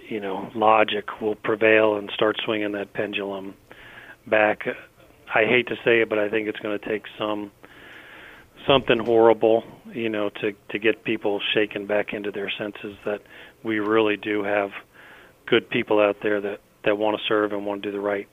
[0.09, 3.55] you know logic will prevail and start swinging that pendulum
[4.27, 4.61] back.
[5.35, 7.51] I hate to say it, but I think it's going to take some
[8.67, 13.21] something horrible, you know, to to get people shaken back into their senses that
[13.63, 14.71] we really do have
[15.47, 18.29] good people out there that that want to serve and want to do the right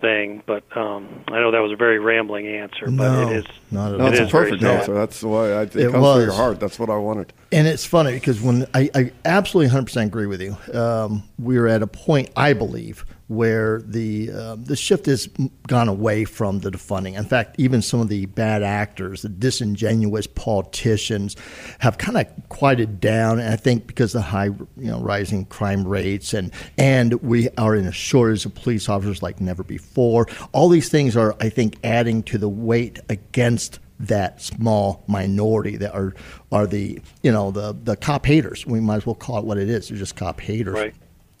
[0.00, 0.42] thing.
[0.46, 3.44] But um, I know that was a very rambling answer, no, but it is.
[3.70, 4.12] Not at No, all.
[4.12, 4.92] it's a perfect answer.
[4.92, 6.16] That's why I, it, It comes was.
[6.16, 6.60] from your heart.
[6.60, 7.32] That's what I wanted.
[7.52, 11.82] And it's funny because when I, I absolutely 100% agree with you, um, we're at
[11.82, 15.28] a point, I believe, where the uh, the shift has
[15.66, 17.16] gone away from the defunding.
[17.16, 21.36] In fact, even some of the bad actors, the disingenuous politicians,
[21.78, 23.38] have kind of quieted down.
[23.38, 27.48] And I think because of the high, you know, rising crime rates, and and we
[27.56, 30.26] are in a shortage of police officers like never before.
[30.52, 35.94] All these things are, I think, adding to the weight against that small minority that
[35.94, 36.14] are
[36.52, 38.66] are the you know the the cop haters.
[38.66, 39.88] We might as well call it what it is.
[39.88, 40.74] They're just cop haters.
[40.74, 40.94] Right.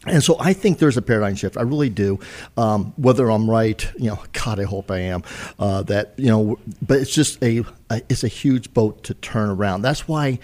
[0.06, 1.56] And so I think there's a paradigm shift.
[1.56, 2.18] I really do.
[2.56, 5.22] Um, whether I'm right, you know, God, I hope I am.
[5.58, 9.48] Uh, that you know, but it's just a, a it's a huge boat to turn
[9.48, 9.82] around.
[9.82, 10.38] That's why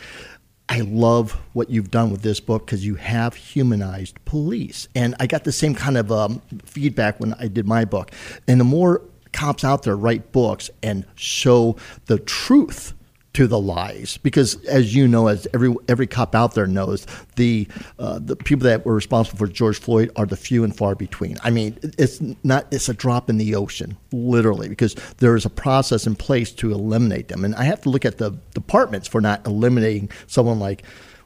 [0.69, 5.27] I love what you've done with this book because you have humanized police, and I
[5.27, 8.13] got the same kind of um, feedback when I did my book.
[8.49, 12.95] And the more cops out there write books and show the truth
[13.41, 17.67] to the lies because as you know as every every cop out there knows the
[17.99, 21.39] uh, the people that were responsible for George Floyd are the few and far between
[21.43, 25.49] I mean it's not it's a drop in the ocean literally because there is a
[25.49, 29.23] process in place to eliminate them and I have to look at the departments for
[29.23, 30.83] not eliminating someone like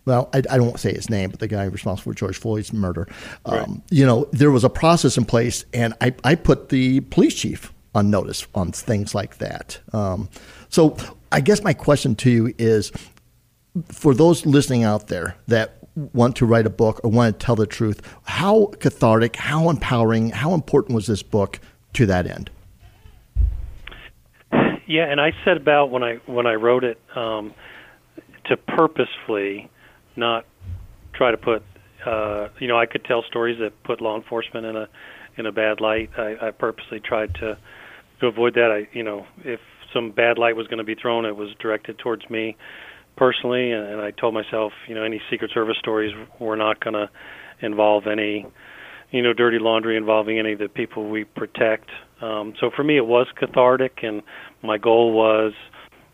[0.07, 3.09] well, I, I, don't say his name, but the guy responsible for George Floyd's murder.
[3.47, 3.69] Um, right.
[3.89, 7.73] You know, there was a process in place, and I, I put the police chief
[7.95, 9.81] on notice on things like that.
[9.95, 10.29] Um,
[10.69, 10.95] so
[11.35, 12.93] I guess my question to you is
[13.89, 17.57] for those listening out there that want to write a book or want to tell
[17.57, 21.59] the truth, how cathartic, how empowering, how important was this book
[21.95, 22.51] to that end?
[24.87, 27.53] Yeah, and I said about when I when I wrote it um,
[28.45, 29.69] to purposefully
[30.15, 30.47] not
[31.15, 31.65] try to put
[32.07, 34.89] uh, you know I could tell stories that put law enforcement in a
[35.37, 36.11] in a bad light.
[36.17, 37.59] I, I purposely tried to
[38.21, 39.59] to avoid that, I you know if
[39.95, 42.57] some bad light was going to be thrown, it was directed towards me
[43.17, 46.95] personally, and, and I told myself, you know, any Secret Service stories were not going
[46.95, 47.09] to
[47.61, 48.47] involve any,
[49.11, 51.91] you know, dirty laundry involving any of the people we protect.
[52.21, 54.23] Um, so for me, it was cathartic, and
[54.63, 55.53] my goal was,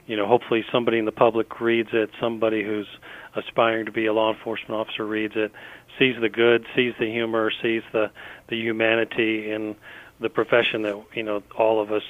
[0.07, 2.89] you know, hopefully somebody in the public reads it, somebody who's
[3.35, 5.53] aspiring to be a law enforcement officer reads it,
[5.99, 8.11] sees the good, sees the humor, sees the
[8.49, 9.77] the humanity in
[10.21, 12.03] the profession that you know all of us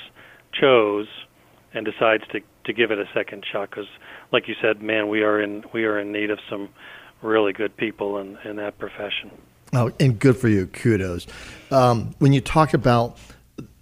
[0.52, 1.06] chose
[1.74, 3.88] and decides to to give it a second shot because
[4.33, 6.68] like you said man we are in we are in need of some
[7.22, 9.30] really good people in in that profession
[9.74, 11.26] oh and good for you kudos
[11.70, 13.18] um, when you talk about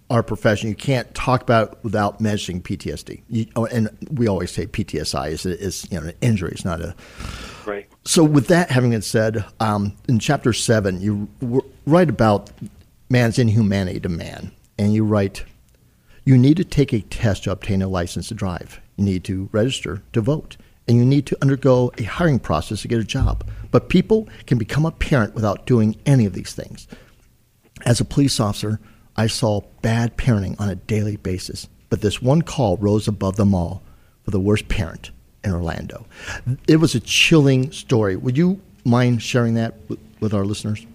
[0.09, 3.21] our profession, you can't talk about it without mentioning PTSD.
[3.29, 6.51] You, oh, and we always say PTSI is, is you know an injury.
[6.51, 6.95] It's not a
[7.65, 7.87] right.
[8.05, 12.49] So with that having been said, um, in chapter seven, you write about
[13.09, 14.51] man's inhumanity to man.
[14.77, 15.43] And you write,
[16.25, 18.81] you need to take a test to obtain a license to drive.
[18.97, 20.57] You need to register to vote.
[20.87, 23.47] And you need to undergo a hiring process to get a job.
[23.69, 26.87] But people can become a parent without doing any of these things.
[27.85, 28.79] As a police officer,
[29.15, 31.67] I saw bad parenting on a daily basis.
[31.89, 33.83] But this one call rose above them all
[34.23, 35.11] for the worst parent
[35.43, 36.05] in Orlando.
[36.67, 38.15] It was a chilling story.
[38.15, 39.75] Would you mind sharing that
[40.19, 40.85] with, our listeners?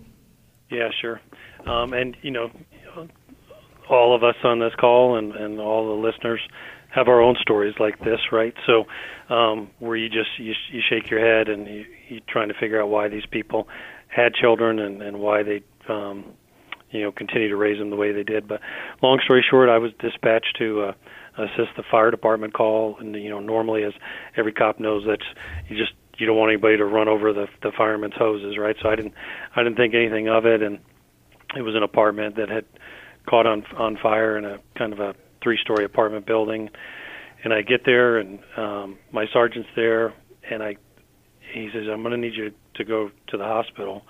[0.70, 1.20] Yeah, sure.
[1.66, 2.50] Um, and you know,
[3.88, 6.40] all of us on this call and, and all the listeners
[6.94, 8.54] have our own stories like this, right?
[8.66, 8.84] So,
[9.34, 12.80] um, where you just you, you shake your head and you, you're trying to figure
[12.80, 13.68] out why these people
[14.06, 16.24] had children and, and why they, um,
[16.90, 18.46] you know, continue to raise them the way they did.
[18.46, 18.60] But
[19.02, 20.92] long story short, I was dispatched to uh,
[21.36, 23.92] assist the fire department call, and you know, normally as
[24.36, 25.26] every cop knows, that's
[25.68, 28.76] you just you don't want anybody to run over the the fireman's hoses, right?
[28.80, 29.14] So I didn't
[29.56, 30.78] I didn't think anything of it, and
[31.56, 32.64] it was an apartment that had
[33.28, 36.70] caught on on fire in a kind of a three-story apartment building.
[37.42, 40.14] And I get there, and um, my sergeant's there,
[40.50, 40.76] and I
[41.52, 44.02] he says, "I'm going to need you to go to the hospital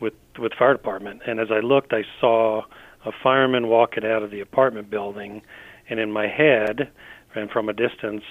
[0.00, 2.62] with with fire department." And as I looked, I saw
[3.04, 5.42] a fireman walking out of the apartment building,
[5.88, 6.90] and in my head,
[7.34, 8.22] and from a distance,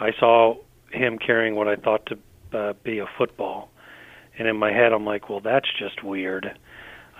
[0.00, 0.56] I saw
[0.90, 3.70] him carrying what I thought to uh, be a football.
[4.38, 6.58] And in my head, I'm like, "Well, that's just weird."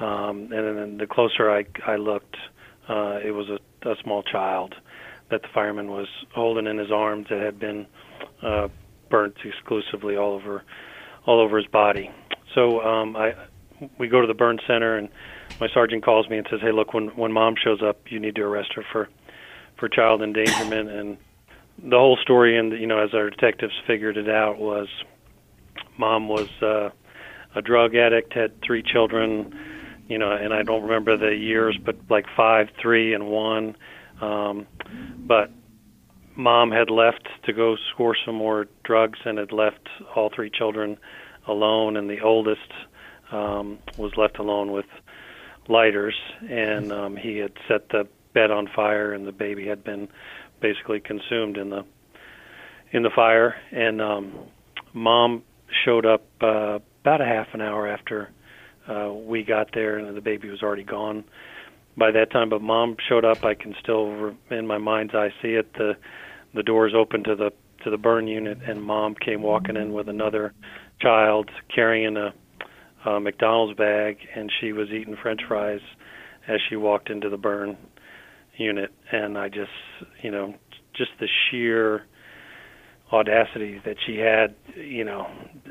[0.03, 2.37] Um, and then the closer I, I looked,
[2.89, 4.75] uh, it was a, a small child
[5.31, 7.87] that the fireman was holding in his arms that had been
[8.43, 8.69] uh,
[9.09, 10.65] burnt exclusively all over
[11.25, 12.11] all over his body.
[12.55, 13.35] So um, I
[13.99, 15.09] we go to the burn center and
[15.61, 18.35] my sergeant calls me and says, "Hey, look, when when mom shows up, you need
[18.37, 19.09] to arrest her for
[19.79, 21.17] for child endangerment." and
[21.79, 24.89] the whole story, and you know, as our detectives figured it out, was
[25.97, 26.91] mom was uh,
[27.55, 29.55] a drug addict, had three children,
[30.13, 33.75] you know, and I don't remember the years, but like five, three, and one.
[34.21, 34.67] Um,
[35.17, 35.51] but
[36.37, 40.99] mom had left to go score some more drugs and had left all three children
[41.47, 42.71] alone, and the oldest
[43.31, 44.85] um, was left alone with
[45.67, 46.15] lighters,
[46.47, 50.09] and um, he had set the bed on fire, and the baby had been
[50.61, 51.87] basically consumed in the
[52.91, 53.57] in the fire.
[53.71, 54.35] And um,
[54.93, 55.43] mom
[55.87, 58.31] showed up uh, about a half an hour after
[58.89, 61.25] uh, we got there and the baby was already gone
[61.97, 62.49] by that time.
[62.49, 63.45] But mom showed up.
[63.45, 65.73] I can still, in my mind's eye, see it.
[65.75, 65.97] The
[66.55, 67.53] the doors open to the
[67.85, 70.53] to the burn unit, and mom came walking in with another
[71.01, 72.33] child carrying a,
[73.09, 75.81] a McDonald's bag, and she was eating French fries
[76.49, 77.77] as she walked into the burn
[78.57, 78.93] unit.
[79.11, 79.71] And I just,
[80.23, 80.55] you know,
[80.95, 82.05] just the sheer
[83.13, 85.27] audacity that she had, you know,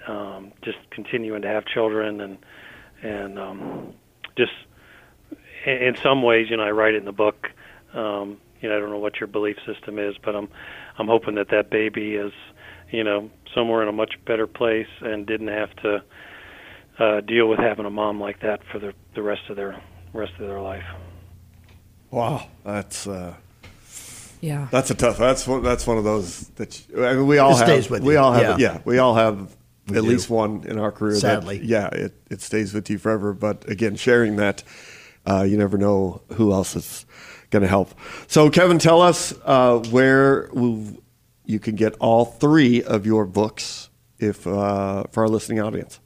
[0.08, 2.38] um, just continuing to have children and
[3.01, 3.93] and um,
[4.37, 4.51] just
[5.65, 7.47] in some ways, you know, I write it in the book.
[7.93, 10.47] Um, you know I don't know what your belief system is, but I'm
[10.97, 12.31] I'm hoping that that baby is
[12.91, 16.03] you know somewhere in a much better place and didn't have to
[16.99, 19.81] uh, deal with having a mom like that for the the rest of their
[20.13, 20.83] rest of their life.
[22.11, 23.33] Wow, that's uh,
[24.41, 24.67] Yeah.
[24.71, 25.17] that's a tough.
[25.17, 25.63] That's one.
[25.63, 27.67] That's one of those that you, I mean, we all It have.
[27.67, 28.59] stays with we you, all have.
[28.59, 28.73] yeah.
[28.73, 29.55] Yeah, we all have
[29.88, 30.10] We at do.
[30.10, 31.13] least one in our career.
[31.13, 31.60] that- Sadly.
[31.63, 33.34] yeah, it it stays with you forever.
[33.34, 34.63] But again, sharing that,
[35.26, 37.06] uh, you never know who else is
[37.50, 37.89] going to help.
[38.28, 40.84] So, Kevin, tell us uh, where will
[41.46, 43.89] you can get all three of your books
[44.20, 46.00] if uh, for our listening audience.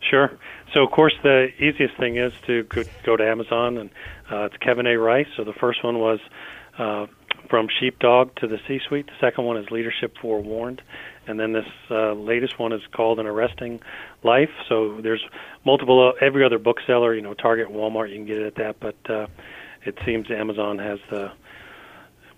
[0.00, 0.30] Sure.
[0.72, 3.90] So, of course, the easiest thing is to go, go to Amazon, and
[4.30, 4.96] uh, it's Kevin A.
[4.98, 5.26] Rice.
[5.36, 6.18] So, the first one was
[6.78, 7.06] uh,
[7.48, 9.06] From Sheepdog to the C Suite.
[9.06, 10.82] The second one is Leadership Forewarned.
[11.26, 13.80] And then this uh, latest one is called An Arresting
[14.22, 14.50] Life.
[14.68, 15.24] So, there's
[15.64, 18.80] multiple, uh, every other bookseller, you know, Target, Walmart, you can get it at that,
[18.80, 19.26] but uh,
[19.84, 21.32] it seems Amazon has the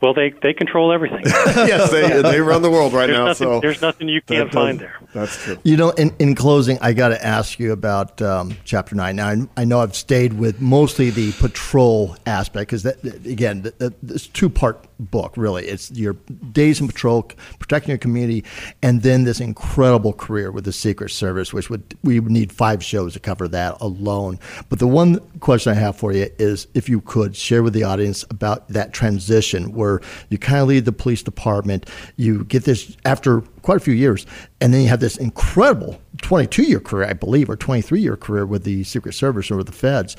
[0.00, 1.22] well, they they control everything.
[1.24, 3.24] yes, they they run the world right there's now.
[3.26, 4.96] Nothing, so there's nothing you can't find there.
[5.12, 5.58] That's true.
[5.64, 9.16] You know, in, in closing, I got to ask you about um, chapter nine.
[9.16, 13.78] Now, I, I know I've stayed with mostly the patrol aspect because, that, again, th
[13.78, 15.66] th this two part book, really.
[15.66, 16.14] It's your
[16.52, 17.22] days in patrol,
[17.58, 18.44] protecting your community,
[18.82, 22.82] and then this incredible career with the Secret Service, which would we would need five
[22.82, 24.38] shows to cover that alone.
[24.68, 27.84] But the one question I have for you is if you could share with the
[27.84, 32.96] audience about that transition where you kind of leave the police department, you get this
[33.04, 34.26] after quite a few years,
[34.60, 38.46] and then you have this incredible 22 year career, I believe, or 23 year career
[38.46, 40.16] with the Secret Service or with the feds.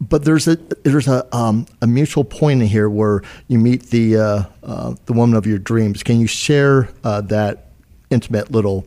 [0.00, 4.16] But there's a there's a um, a mutual point in here where you meet the
[4.16, 6.02] uh, uh, the woman of your dreams.
[6.04, 7.72] Can you share uh, that
[8.10, 8.86] intimate little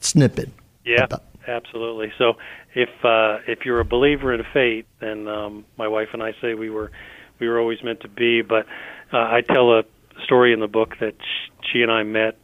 [0.00, 0.50] snippet?
[0.84, 2.12] Yeah, about- absolutely.
[2.18, 2.34] So
[2.74, 6.54] if uh, if you're a believer in fate, then um, my wife and I say
[6.54, 6.92] we were
[7.40, 8.42] we were always meant to be.
[8.42, 8.66] But
[9.12, 9.84] uh, I tell a
[10.24, 12.38] story in the book that sh- she and I met.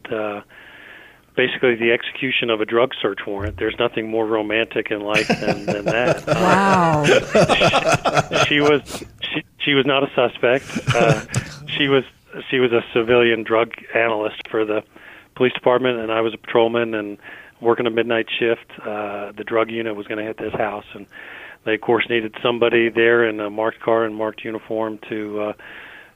[1.35, 3.57] Basically, the execution of a drug search warrant.
[3.57, 6.27] There's nothing more romantic in life than, than that.
[6.27, 7.03] Uh,
[8.31, 8.43] Wow.
[8.47, 10.65] she was she, she was not a suspect.
[10.93, 11.21] Uh,
[11.67, 12.03] she was
[12.49, 14.83] she was a civilian drug analyst for the
[15.35, 17.17] police department, and I was a patrolman and
[17.61, 18.69] working a midnight shift.
[18.81, 21.05] Uh, the drug unit was going to hit this house, and
[21.63, 25.53] they of course needed somebody there in a marked car and marked uniform to uh,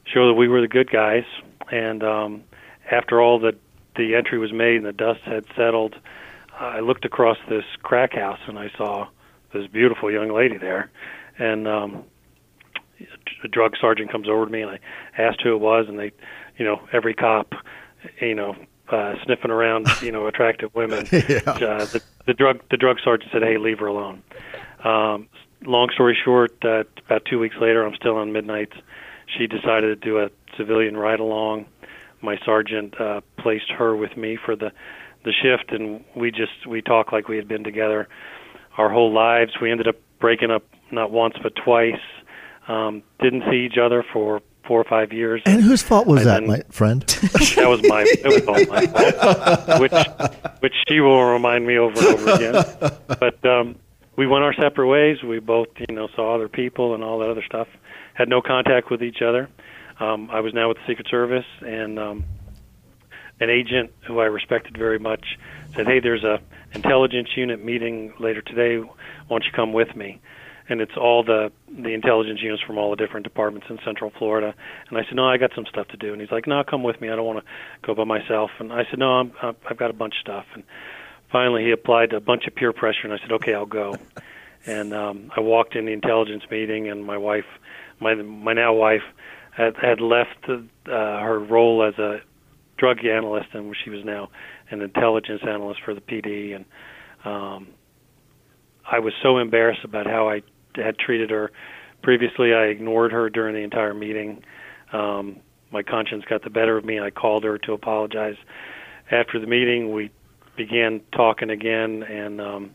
[0.05, 1.23] show that we were the good guys.
[1.71, 2.43] And um,
[2.91, 3.55] after all the
[3.95, 5.95] the entry was made and the dust had settled,
[6.59, 9.07] I looked across this crack house and I saw
[9.53, 10.91] this beautiful young lady there,
[11.37, 12.03] and um,
[13.43, 14.79] a drug sergeant comes over to me and I
[15.17, 16.11] asked who it was, and they,
[16.57, 17.53] you know, every cop,
[18.21, 18.55] you know,
[18.89, 21.07] uh, sniffing around, you know, attractive women.
[21.11, 21.39] Yeah.
[21.45, 24.21] Uh, the, the drug the drug sergeant said, "Hey, leave her alone."
[24.83, 25.27] Um,
[25.63, 28.75] long story short, uh, about two weeks later, I'm still on midnights.
[29.37, 31.65] She decided to do a civilian ride along.
[32.25, 34.71] My sergeant uh, placed her with me for the
[35.23, 38.07] the shift, and we just we talked like we had been together
[38.77, 39.53] our whole lives.
[39.61, 42.01] We ended up breaking up not once but twice.
[42.67, 45.41] Um, didn't see each other for four or five years.
[45.45, 47.01] And whose fault was that, then- my friend?
[47.07, 51.97] that was my it was all my fault, which which she will remind me over
[51.97, 52.65] and over again.
[53.19, 53.75] But um,
[54.15, 55.21] we went our separate ways.
[55.23, 57.67] We both you know saw other people and all that other stuff.
[58.13, 59.49] Had no contact with each other.
[59.99, 62.25] Um, I was now with the Secret Service, and um,
[63.39, 65.37] an agent who I respected very much
[65.75, 66.39] said, "Hey, there's a
[66.73, 68.77] intelligence unit meeting later today.
[68.77, 68.89] Why
[69.29, 70.19] don't you come with me?"
[70.67, 74.53] And it's all the the intelligence units from all the different departments in Central Florida.
[74.89, 76.83] And I said, "No, I got some stuff to do." And he's like, "No, come
[76.83, 77.09] with me.
[77.09, 77.45] I don't want to
[77.85, 80.63] go by myself." And I said, "No, I'm, I've got a bunch of stuff." And
[81.31, 83.95] finally, he applied a bunch of peer pressure, and I said, "Okay, I'll go."
[84.67, 87.45] And um, I walked in the intelligence meeting, and my wife,
[87.99, 89.03] my my now wife,
[89.55, 92.17] had had left uh, her role as a
[92.77, 94.29] drug analyst, and she was now
[94.69, 96.55] an intelligence analyst for the PD.
[96.55, 96.65] And
[97.23, 97.67] um,
[98.89, 100.41] I was so embarrassed about how I
[100.75, 101.51] had treated her.
[102.03, 104.43] Previously, I ignored her during the entire meeting.
[104.91, 105.37] Um,
[105.71, 106.97] my conscience got the better of me.
[106.97, 108.35] And I called her to apologize.
[109.11, 110.11] After the meeting, we
[110.57, 112.71] began talking again, and um,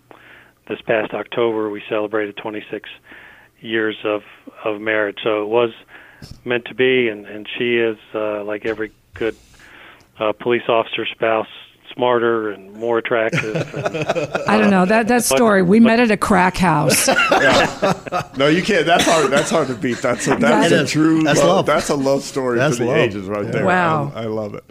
[0.68, 2.88] this past October, we celebrated 26
[3.60, 4.22] years of
[4.64, 5.18] of marriage.
[5.22, 5.70] So it was
[6.44, 9.36] meant to be, and and she is uh, like every good
[10.18, 11.46] uh, police officer spouse,
[11.94, 13.56] smarter and more attractive.
[13.74, 13.86] And,
[14.48, 15.62] I don't know that that story.
[15.62, 17.08] We met at a crack house.
[18.36, 18.86] No, you can't.
[18.86, 19.30] That's hard.
[19.30, 19.98] That's hard to beat.
[19.98, 21.22] That's a, that's It a true.
[21.22, 21.48] That's love.
[21.48, 21.66] love.
[21.66, 22.98] That's a love story That's for the love.
[22.98, 23.66] ages, right there.
[23.66, 24.12] Wow.
[24.14, 24.64] I, I love it.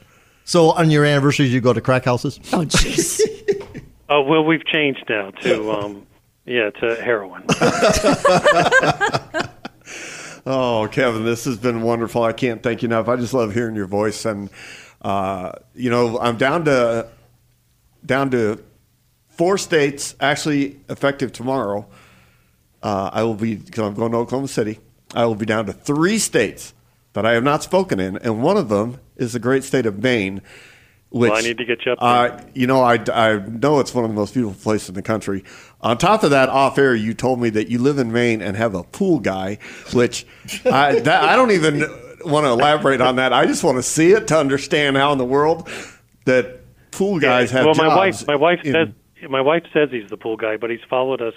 [0.44, 2.40] so on your anniversaries, you go to crack houses?
[2.54, 3.22] Oh, jeez.
[4.10, 6.08] oh well, we've changed now to um,
[6.46, 7.44] yeah to heroin.
[10.46, 12.24] Oh, Kevin, this has been wonderful.
[12.24, 13.08] I can't thank you enough.
[13.08, 14.50] I just love hearing your voice, and
[15.02, 17.08] uh, you know, I'm down to
[18.06, 18.64] down to
[19.30, 20.16] four states.
[20.20, 21.88] Actually, effective tomorrow,
[22.82, 24.80] uh, I will be because I'm going to Oklahoma City.
[25.14, 26.74] I will be down to three states
[27.14, 30.02] that I have not spoken in, and one of them is the great state of
[30.02, 30.42] Maine.
[31.12, 31.98] Which, Well, I need to get you up.
[32.00, 35.02] Uh, you know, I, I know it's one of the most beautiful places in the
[35.02, 35.44] country.
[35.82, 38.56] On top of that, off air, you told me that you live in Maine and
[38.56, 39.58] have a pool guy,
[39.94, 40.28] which
[40.66, 41.80] I, that, I don't even
[42.26, 43.34] want to elaborate on that.
[43.34, 45.68] I just want to see it to understand how in the world
[46.26, 46.60] that
[46.92, 48.88] pool guys have well, my wife, my wife in- says,
[49.28, 51.34] my wife says he's the pool guy, but he's followed us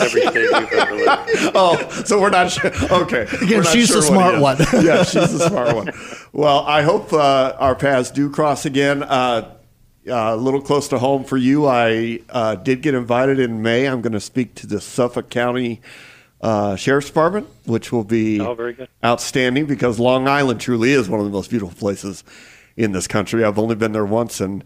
[0.00, 1.08] every state we've ever lived.
[1.54, 2.70] oh, so we're not sure.
[2.90, 3.22] Okay.
[3.22, 4.72] Again, We're not she's the smart what he is.
[4.72, 4.84] one.
[4.86, 5.90] yeah, she's the smart one.
[6.32, 9.02] Well, I hope uh, our paths do cross again.
[9.02, 9.54] Uh,
[10.06, 11.66] uh, a little close to home for you.
[11.66, 13.86] I uh, did get invited in May.
[13.86, 15.80] I'm going to speak to the Suffolk County
[16.42, 18.88] uh, Sheriff's Department, which will be Oh, very good.
[19.02, 22.22] outstanding because Long Island truly is one of the most beautiful places
[22.76, 23.44] in this country.
[23.44, 24.62] I've only been there once and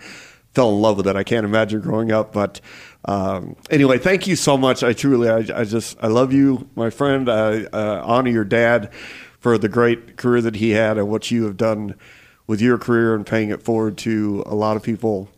[0.59, 1.14] fell in love with it.
[1.14, 2.61] I can't imagine growing up, but
[3.04, 4.82] um, anyway, thank you so much.
[4.82, 7.28] I truly, I, I just, I love you, my friend.
[7.28, 8.92] I uh, honor your dad
[9.38, 11.94] for the great career that he had and what you have done
[12.48, 15.28] with your career and paying it forward to a lot of people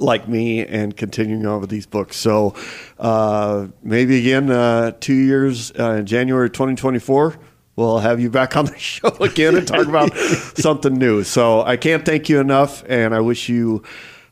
[0.00, 2.16] like me and continuing on with these books.
[2.16, 2.56] So
[2.98, 7.36] uh, maybe again, uh, two years uh, in January 2024,
[7.76, 11.22] we'll have you back on the show again and talk about something new.
[11.22, 13.84] So I can't thank you enough, and I wish you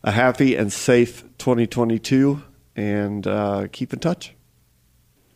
[0.02, 2.42] a happy and safe 2022
[2.76, 4.34] and uh, keep in touch.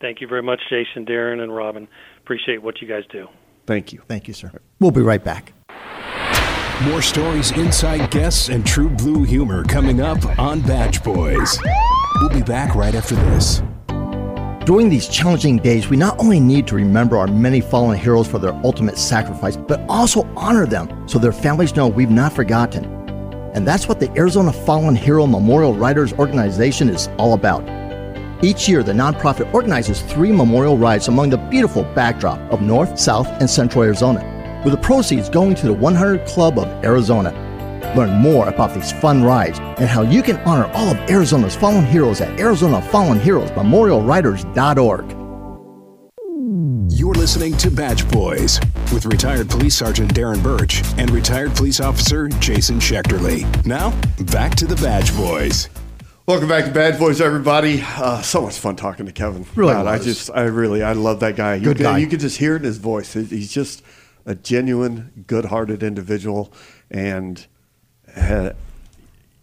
[0.00, 1.88] Thank you very much, Jason, Darren, and Robin.
[2.22, 3.28] Appreciate what you guys do.
[3.66, 4.02] Thank you.
[4.08, 4.50] Thank you, sir.
[4.78, 5.52] We'll be right back.
[6.84, 11.58] More stories, inside guests, and true blue humor coming up on Badge Boys.
[12.20, 13.62] We'll be back right after this.
[14.64, 18.38] During these challenging days, we not only need to remember our many fallen heroes for
[18.38, 22.99] their ultimate sacrifice, but also honor them so their families know we've not forgotten.
[23.54, 27.68] And that's what the Arizona Fallen Hero Memorial Riders Organization is all about.
[28.42, 33.26] Each year, the nonprofit organizes three memorial rides among the beautiful backdrop of North, South,
[33.40, 37.32] and Central Arizona, with the proceeds going to the 100 Club of Arizona.
[37.96, 41.84] Learn more about these fun rides and how you can honor all of Arizona's fallen
[41.84, 45.16] heroes at Arizona Fallen Heroes Memorialriders.org.
[46.92, 48.58] You're listening to Badge Boys
[48.92, 53.64] with retired police sergeant Darren Burch and retired police officer Jason Schechterle.
[53.64, 53.90] Now,
[54.32, 55.68] back to the Badge Boys.
[56.26, 57.82] Welcome back to Badge Boys, everybody.
[57.82, 59.46] Uh, so much fun talking to Kevin.
[59.54, 61.56] Really God, I just, I really, I love that guy.
[61.56, 61.98] You Good could, guy.
[61.98, 63.12] You could just hear it in his voice.
[63.12, 63.82] He's just
[64.26, 66.52] a genuine, good-hearted individual,
[66.90, 67.44] and
[68.16, 68.50] uh,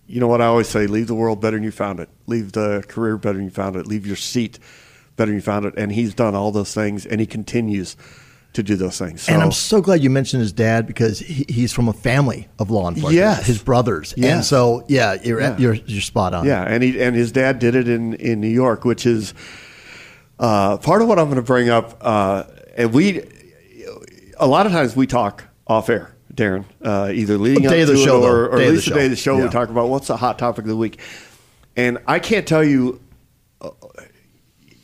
[0.07, 2.09] you know what I always say: leave the world better than you found it.
[2.25, 3.87] Leave the career better than you found it.
[3.87, 4.59] Leave your seat
[5.15, 5.73] better than you found it.
[5.77, 7.97] And he's done all those things, and he continues
[8.53, 9.21] to do those things.
[9.23, 12.47] So, And I'm so glad you mentioned his dad because he, he's from a family
[12.57, 13.13] of law enforcement.
[13.15, 13.45] Yes.
[13.45, 14.13] His brothers.
[14.17, 15.57] And so, yeah, you're, Yeah.
[15.57, 16.45] you're, you're spot on.
[16.45, 19.33] Yeah, and he and his dad did it in in New York, which is
[20.39, 21.97] uh, part of what I'm going to bring up.
[22.01, 22.43] Uh,
[22.75, 23.21] and we,
[24.39, 27.95] a lot of times we talk off air, Darren, uh, either leading Day up of
[27.95, 29.37] the to show, it or, or at of the least the day of the show.
[29.37, 29.43] Yeah.
[29.45, 30.99] We talk about what's the hot topic of the week,
[31.75, 33.01] and I can't tell you.
[33.61, 33.69] uh,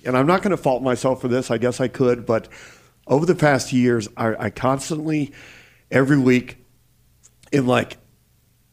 [0.06, 1.50] And I'm not going to fault myself for this.
[1.50, 2.48] I guess I could, but
[3.08, 5.34] over the past years, I, I constantly,
[5.92, 6.58] every week,
[7.52, 7.98] am like,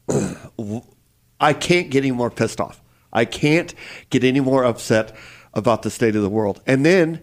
[1.40, 2.80] I can't get any more pissed off.
[3.12, 3.74] I can't
[4.10, 5.16] get any more upset
[5.52, 6.60] about the state of the world.
[6.66, 7.20] And then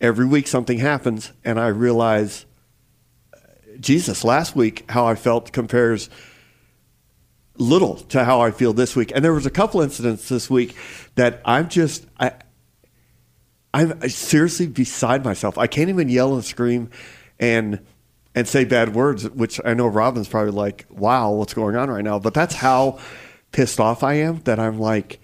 [0.00, 2.46] every week something happens, and I realize,
[3.78, 6.10] Jesus, last week how I felt compares
[7.56, 9.12] little to how I feel this week.
[9.14, 10.74] And there was a couple incidents this week
[11.14, 12.32] that I'm just I
[13.72, 15.56] I'm seriously beside myself.
[15.58, 16.90] I can't even yell and scream
[17.38, 17.80] and
[18.34, 22.04] and say bad words, which I know Robin's probably like, "Wow, what's going on right
[22.04, 22.98] now?" But that's how
[23.52, 25.20] pissed off I am that I'm like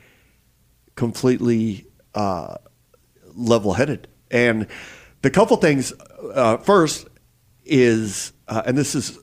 [0.97, 2.57] completely uh,
[3.35, 4.09] level-headed.
[4.31, 4.67] And
[5.23, 5.93] the couple things
[6.35, 7.07] uh, first
[7.65, 9.19] is, uh, and this is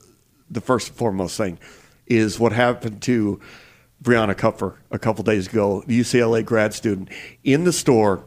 [0.50, 1.58] the first and foremost thing,
[2.06, 3.40] is what happened to
[4.02, 7.08] Brianna Kupfer a couple days ago, the UCLA grad student,
[7.42, 8.24] in the store.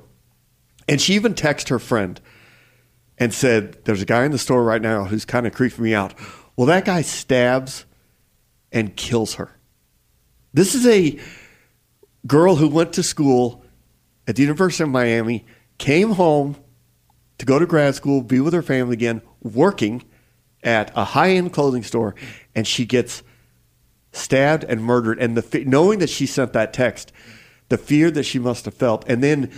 [0.87, 2.19] And she even texted her friend
[3.17, 5.93] and said, There's a guy in the store right now who's kind of creeping me
[5.93, 6.13] out.
[6.55, 7.85] Well, that guy stabs
[8.71, 9.57] and kills her.
[10.53, 11.19] This is a
[12.25, 13.63] girl who went to school
[14.27, 15.45] at the University of Miami,
[15.77, 16.57] came home
[17.37, 20.03] to go to grad school, be with her family again, working
[20.63, 22.15] at a high end clothing store,
[22.55, 23.23] and she gets
[24.11, 25.19] stabbed and murdered.
[25.19, 27.11] And the knowing that she sent that text,
[27.69, 29.51] the fear that she must have felt, and then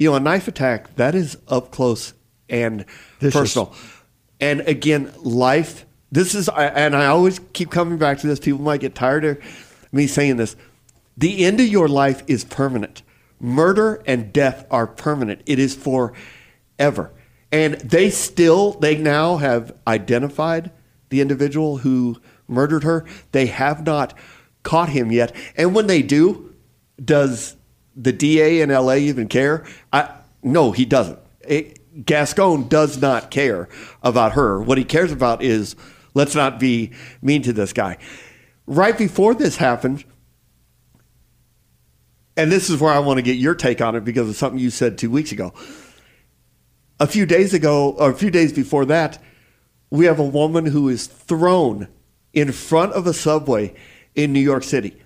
[0.00, 2.14] you know a knife attack that is up close
[2.48, 2.86] and
[3.20, 3.38] Vicious.
[3.38, 3.74] personal.
[4.40, 5.84] And again, life.
[6.10, 8.40] This is, and I always keep coming back to this.
[8.40, 9.38] People might get tired of
[9.92, 10.56] me saying this.
[11.16, 13.02] The end of your life is permanent.
[13.38, 15.42] Murder and death are permanent.
[15.44, 17.12] It is forever.
[17.52, 20.70] And they still, they now have identified
[21.10, 22.16] the individual who
[22.48, 23.04] murdered her.
[23.32, 24.14] They have not
[24.62, 25.34] caught him yet.
[25.56, 26.54] And when they do,
[27.02, 27.56] does
[28.02, 29.64] the DA in LA even care?
[29.92, 30.10] I,
[30.42, 31.18] no, he doesn't.
[31.46, 33.68] It, Gascon does not care
[34.02, 34.60] about her.
[34.60, 35.76] What he cares about is
[36.14, 37.98] let's not be mean to this guy.
[38.66, 40.04] Right before this happened,
[42.36, 44.58] and this is where I want to get your take on it because of something
[44.58, 45.52] you said two weeks ago.
[46.98, 49.18] A few days ago, or a few days before that,
[49.90, 51.88] we have a woman who is thrown
[52.32, 53.74] in front of a subway
[54.14, 54.96] in New York City.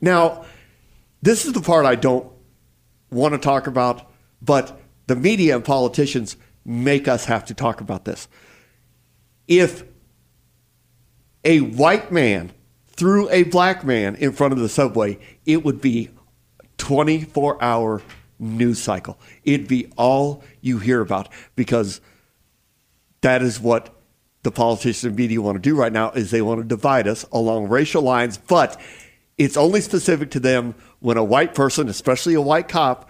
[0.00, 0.44] Now,
[1.22, 2.30] this is the part I don't
[3.10, 4.10] want to talk about,
[4.42, 8.28] but the media and politicians make us have to talk about this.
[9.46, 9.84] If
[11.44, 12.52] a white man
[12.88, 16.10] threw a black man in front of the subway, it would be
[16.78, 18.02] 24 hour
[18.38, 19.18] news cycle.
[19.44, 22.00] It'd be all you hear about because
[23.20, 23.94] that is what
[24.42, 27.24] the politicians and media want to do right now is they want to divide us
[27.32, 28.80] along racial lines, but
[29.38, 30.74] it's only specific to them
[31.06, 33.08] when a white person, especially a white cop,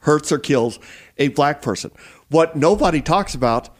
[0.00, 0.78] hurts or kills
[1.16, 1.90] a black person.
[2.28, 3.70] What nobody talks about,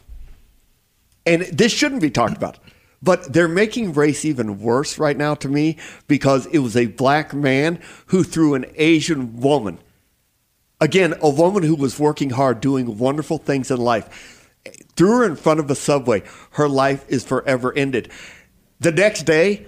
[1.27, 2.57] and this shouldn't be talked about,
[3.03, 7.35] but they're making race even worse right now to me because it was a black
[7.35, 9.77] man who threw an Asian woman.
[10.79, 14.49] Again, a woman who was working hard, doing wonderful things in life.
[14.95, 16.23] Threw her in front of a subway.
[16.53, 18.11] Her life is forever ended.
[18.79, 19.67] The next day,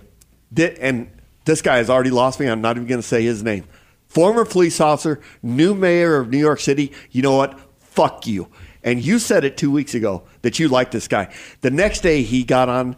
[0.57, 1.11] and
[1.45, 2.47] this guy has already lost me.
[2.47, 3.65] I'm not even going to say his name.
[4.13, 6.91] Former police officer, new mayor of New York City.
[7.09, 7.59] You know what?
[7.79, 8.47] Fuck you.
[8.83, 11.33] And you said it two weeks ago that you liked this guy.
[11.61, 12.95] The next day, he got on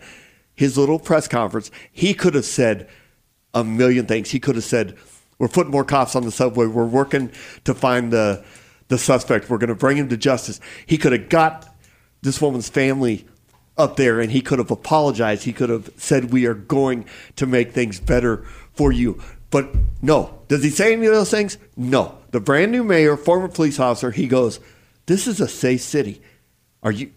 [0.56, 2.90] his little press conference, he could have said
[3.54, 4.32] a million things.
[4.32, 4.98] He could have said,
[5.40, 6.66] "We're putting more cops on the subway.
[6.66, 7.32] We're working
[7.64, 8.44] to find the
[8.90, 9.50] the suspect.
[9.50, 11.74] We're going to bring him to justice." He could have got
[12.24, 13.26] this woman's family
[13.78, 15.44] up there, and he could have apologized.
[15.44, 17.06] He could have said, "We are going
[17.38, 18.44] to make things better
[18.74, 19.70] for you." But
[20.02, 21.58] no, does he say any of those things?
[21.78, 22.18] No.
[22.32, 24.60] The brand new mayor, former police officer, he goes,
[25.06, 26.22] "This is a safe city."
[26.84, 27.12] Are you?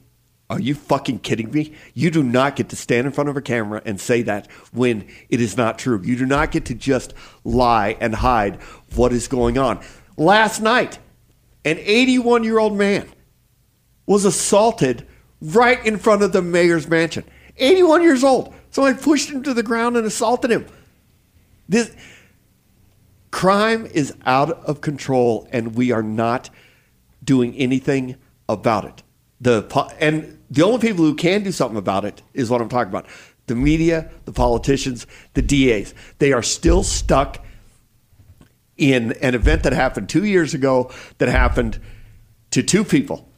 [0.50, 1.74] Are you fucking kidding me?
[1.92, 5.06] You do not get to stand in front of a camera and say that when
[5.28, 6.00] it is not true.
[6.02, 7.12] You do not get to just
[7.44, 8.56] lie and hide
[8.94, 9.80] what is going on.
[10.16, 10.98] Last night,
[11.66, 13.08] an 81 year old man
[14.06, 15.06] was assaulted
[15.42, 17.24] right in front of the mayor's mansion.
[17.58, 18.54] 81 years old.
[18.70, 20.66] Somebody pushed him to the ground and assaulted him.
[21.68, 21.94] This
[23.30, 26.50] crime is out of control, and we are not
[27.22, 28.16] doing anything
[28.48, 29.02] about it.
[29.40, 29.64] The
[30.00, 33.06] and the only people who can do something about it is what I'm talking about.
[33.46, 35.94] The media, the politicians, the DAs.
[36.18, 37.44] They are still stuck
[38.76, 41.80] in an event that happened two years ago that happened
[42.50, 43.28] to two people.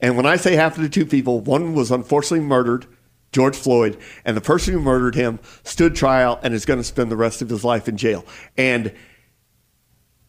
[0.00, 2.86] And when I say happened to two people, one was unfortunately murdered,
[3.32, 7.10] George Floyd, and the person who murdered him stood trial and is going to spend
[7.10, 8.24] the rest of his life in jail.
[8.56, 8.92] And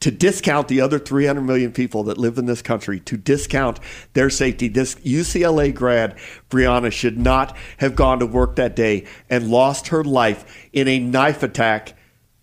[0.02, 3.80] to discount the other 300 million people that live in this country, to discount
[4.14, 4.68] their safety.
[4.68, 6.18] This UCLA grad,
[6.50, 11.00] Brianna, should not have gone to work that day and lost her life in a
[11.00, 11.94] knife attack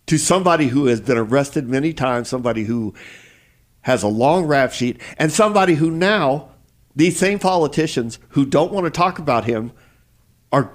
[0.06, 2.94] to somebody who has been arrested many times, somebody who
[3.82, 6.48] has a long rap sheet, and somebody who now,
[6.94, 9.72] these same politicians who don't want to talk about him
[10.52, 10.72] are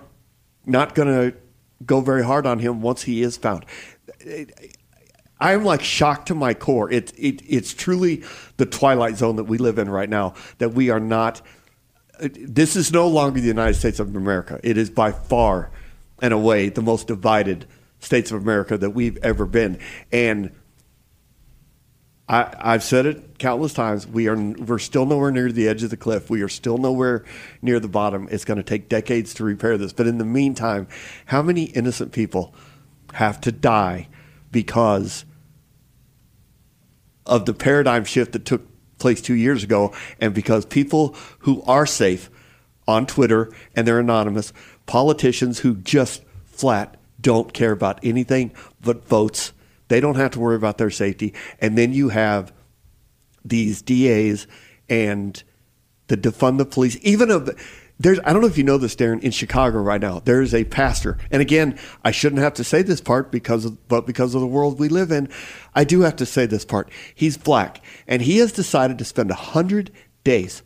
[0.66, 1.38] not going to
[1.86, 3.66] go very hard on him once he is found.
[5.40, 6.92] I'm like shocked to my core.
[6.92, 8.24] It, it, it's truly
[8.58, 11.42] the twilight zone that we live in right now, that we are not,
[12.20, 14.60] this is no longer the United States of America.
[14.64, 15.72] It is by far
[16.22, 17.66] and away the most divided
[18.00, 19.80] states of America that we've ever been.
[20.12, 20.52] And
[22.28, 24.08] I, I've said it countless times.
[24.08, 26.30] We are we're still nowhere near the edge of the cliff.
[26.30, 27.26] We are still nowhere
[27.62, 28.28] near the bottom.
[28.32, 29.92] It's going to take decades to repair this.
[29.94, 30.88] But in the meantime,
[31.26, 32.56] how many innocent people
[33.14, 34.08] have to die
[34.54, 35.26] because
[37.26, 38.66] of the paradigm shift that took
[39.00, 42.30] place two years ago, and because people who are safe
[42.88, 44.54] on Twitter and they're anonymous,
[44.86, 49.52] politicians who just flat don't care about anything but votes.
[49.88, 51.34] They don't have to worry about their safety.
[51.60, 52.54] And then you have
[53.44, 54.48] these DAs
[54.90, 55.42] and
[56.08, 57.50] the defund the police, even of
[58.04, 60.54] there's I don't know if you know this, Darren, in Chicago right now, there is
[60.54, 61.18] a pastor.
[61.32, 64.48] And again, I shouldn't have to say this part because of but because of the
[64.48, 65.30] world we live in,
[65.74, 66.92] I do have to say this part.
[67.16, 69.92] He's black, and he has decided to spend a hundred
[70.24, 70.62] days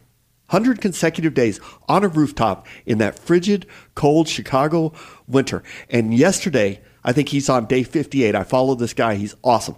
[0.50, 1.60] 100 consecutive days
[1.90, 3.66] on a rooftop in that frigid,
[3.96, 4.94] cold Chicago
[5.28, 5.62] winter.
[5.90, 8.34] And yesterday, I think he's on day 58.
[8.34, 9.76] I follow this guy, he's awesome.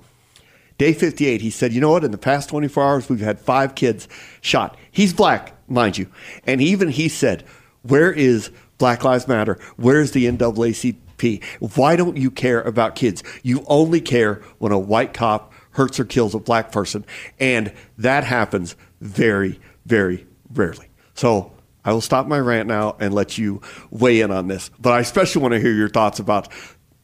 [0.78, 2.04] Day 58, he said, You know what?
[2.04, 4.08] In the past 24 hours, we've had five kids
[4.42, 4.78] shot.
[4.92, 6.08] He's black, mind you.
[6.46, 7.44] And even he said,
[7.84, 9.60] Where is Black Lives Matter?
[9.78, 11.44] Where is the NAACP?
[11.76, 13.24] Why don't you care about kids?
[13.44, 17.06] You only care when a white cop hurts or kills a black person.
[17.40, 20.88] And that happens very, very rarely.
[21.14, 21.52] So
[21.84, 24.72] I will stop my rant now and let you weigh in on this.
[24.80, 26.50] But I especially want to hear your thoughts about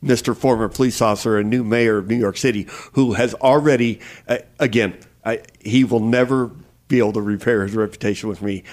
[0.03, 0.35] Mr.
[0.35, 4.97] Former police officer and new mayor of New York City, who has already, uh, again,
[5.23, 6.51] I, he will never
[6.87, 8.63] be able to repair his reputation with me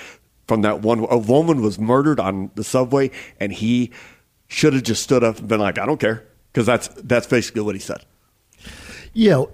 [0.46, 1.06] from that one.
[1.10, 3.10] A woman was murdered on the subway,
[3.40, 3.90] and he
[4.48, 7.62] should have just stood up and been like, "I don't care," because that's that's basically
[7.62, 8.04] what he said.
[9.14, 9.44] Yeah,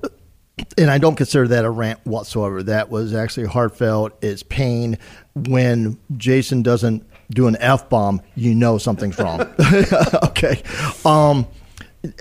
[0.76, 2.62] and I don't consider that a rant whatsoever.
[2.62, 4.12] That was actually heartfelt.
[4.22, 4.98] It's pain.
[5.34, 9.40] When Jason doesn't do an f bomb, you know something's wrong.
[10.24, 10.62] okay.
[11.04, 11.46] Um,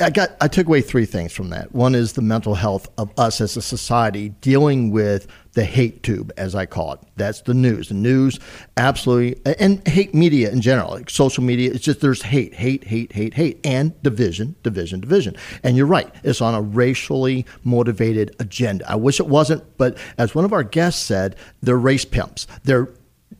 [0.01, 1.73] I got I took away three things from that.
[1.73, 5.27] One is the mental health of us as a society dealing with
[5.57, 6.99] the hate tube, as I call it.
[7.15, 7.87] That's the news.
[7.87, 8.39] The news
[8.77, 11.71] absolutely and hate media in general, like social media.
[11.71, 15.35] It's just there's hate, hate, hate, hate, hate, and division, division, division.
[15.63, 16.13] And you're right.
[16.23, 18.87] It's on a racially motivated agenda.
[18.87, 22.45] I wish it wasn't, but as one of our guests said, they're race pimps.
[22.63, 22.89] They're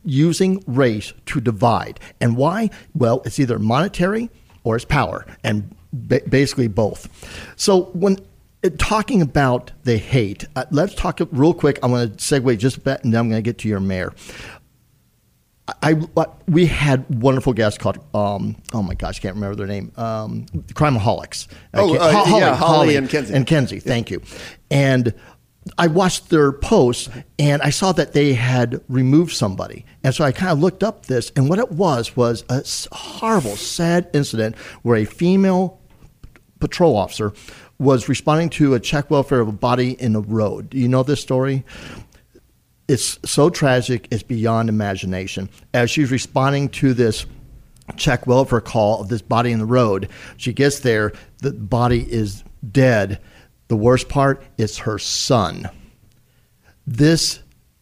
[0.04, 2.00] using race to divide.
[2.20, 2.70] And why?
[2.96, 4.28] Well, it's either monetary
[4.64, 5.24] or it's power.
[5.44, 5.72] And
[6.08, 7.08] basically both.
[7.54, 8.18] So when
[8.76, 11.78] talking about the hate, uh, let's talk real quick.
[11.82, 13.80] I'm going to segue just a bit, and then I'm going to get to your
[13.80, 14.12] mayor.
[15.82, 19.66] I, I we had wonderful guests called um, oh my gosh, I can't remember their
[19.66, 19.92] name.
[19.96, 21.46] Um, Crimeaholics.
[21.74, 23.34] Oh, uh, Holly, yeah, Holly, Holly, and Kenzie.
[23.34, 24.22] And Kenzie, thank you.
[24.70, 25.12] And
[25.76, 29.84] I watched their posts and I saw that they had removed somebody.
[30.02, 32.62] And so I kind of looked up this, and what it was was a
[32.94, 35.80] horrible, sad incident where a female
[36.60, 37.32] patrol officer
[37.78, 40.70] was responding to a check welfare of a body in the road.
[40.70, 41.64] Do you know this story?
[42.88, 45.48] It's so tragic, it's beyond imagination.
[45.74, 47.26] As she's responding to this
[47.96, 52.42] check welfare call of this body in the road, she gets there, the body is
[52.70, 53.20] dead
[53.68, 55.68] the worst part is her son.
[56.86, 57.40] This,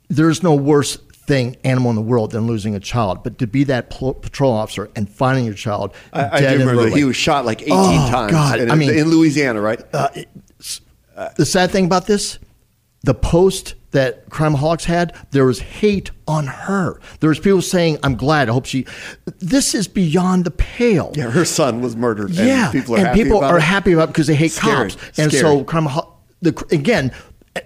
[0.09, 3.23] there's no worse thing, animal in the world, than losing a child.
[3.23, 7.05] But to be that patrol officer and finding your child I, I do remember he
[7.05, 8.33] was shot like 18 oh, times.
[8.33, 9.83] God, in, I mean, in Louisiana, right?
[9.93, 10.09] Uh,
[11.37, 12.39] the sad thing about this,
[13.03, 17.01] the post that Crimeaholics had, there was hate on her.
[17.21, 18.51] There was people saying, "I'm glad.
[18.51, 18.85] I hope she."
[19.39, 21.13] This is beyond the pale.
[21.17, 22.33] Yeah, her son was murdered.
[22.33, 23.63] Yeah, and people are and happy people about are it.
[23.63, 24.91] happy about because they hate Scary.
[24.91, 25.19] cops.
[25.19, 25.41] And Scary.
[25.41, 25.89] so crime
[26.43, 27.13] the again,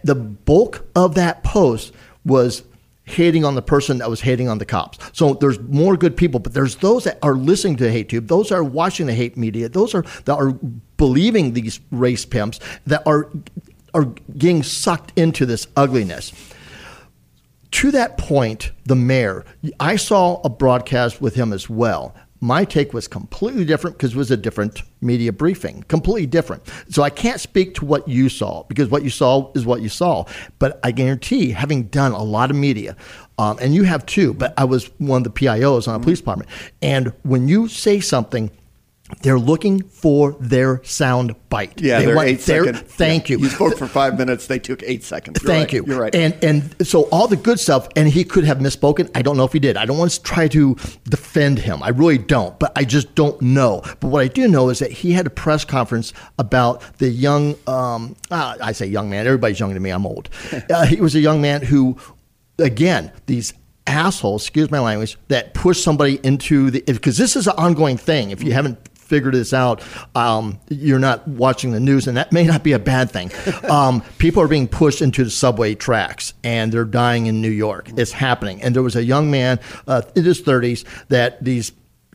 [0.04, 1.92] the bulk of that post
[2.24, 2.62] was
[3.10, 4.98] hating on the person that was hating on the cops.
[5.12, 8.50] So there's more good people, but there's those that are listening to hate tube, those
[8.50, 10.52] are watching the hate media, those are that are
[10.96, 13.30] believing these race pimps that are
[13.94, 14.04] are
[14.36, 16.32] getting sucked into this ugliness.
[17.72, 19.44] To that point, the mayor,
[19.78, 22.14] I saw a broadcast with him as well.
[22.40, 26.62] My take was completely different because it was a different media briefing, completely different.
[26.88, 29.90] So I can't speak to what you saw because what you saw is what you
[29.90, 30.24] saw.
[30.58, 32.96] But I guarantee, having done a lot of media,
[33.38, 36.20] um, and you have too, but I was one of the PIOs on a police
[36.20, 36.50] department.
[36.80, 38.50] And when you say something
[39.22, 41.80] they're looking for their sound bite.
[41.80, 42.92] Yeah, they they're want eight their, seconds.
[42.92, 43.36] Thank Yeah.
[43.36, 43.44] you.
[43.44, 44.46] You spoke for five minutes.
[44.46, 45.42] They took eight seconds.
[45.42, 45.72] You're Thank right.
[45.74, 45.84] you.
[45.86, 46.14] You're right.
[46.14, 49.10] And and so all the good stuff, and he could have misspoken.
[49.14, 49.76] I don't know if he did.
[49.76, 51.82] I don't want to try to defend him.
[51.82, 52.58] I really don't.
[52.58, 53.82] But I just don't know.
[54.00, 57.56] But what I do know is that he had a press conference about the young.
[57.66, 59.26] Um, uh, I say young man.
[59.26, 59.90] Everybody's younger than me.
[59.90, 60.28] I'm old.
[60.70, 61.96] uh, he was a young man who,
[62.58, 63.52] again, these
[63.86, 68.30] assholes, excuse my language, that push somebody into the because this is an ongoing thing.
[68.30, 68.78] If you haven't
[69.10, 69.82] figured this out,
[70.14, 73.30] um, you're not watching the news, and that may not be a bad thing.
[73.70, 77.90] Um, people are being pushed into the subway tracks, and they're dying in New York.
[77.96, 78.62] It's happening.
[78.62, 81.72] And there was a young man uh, in his 30s that these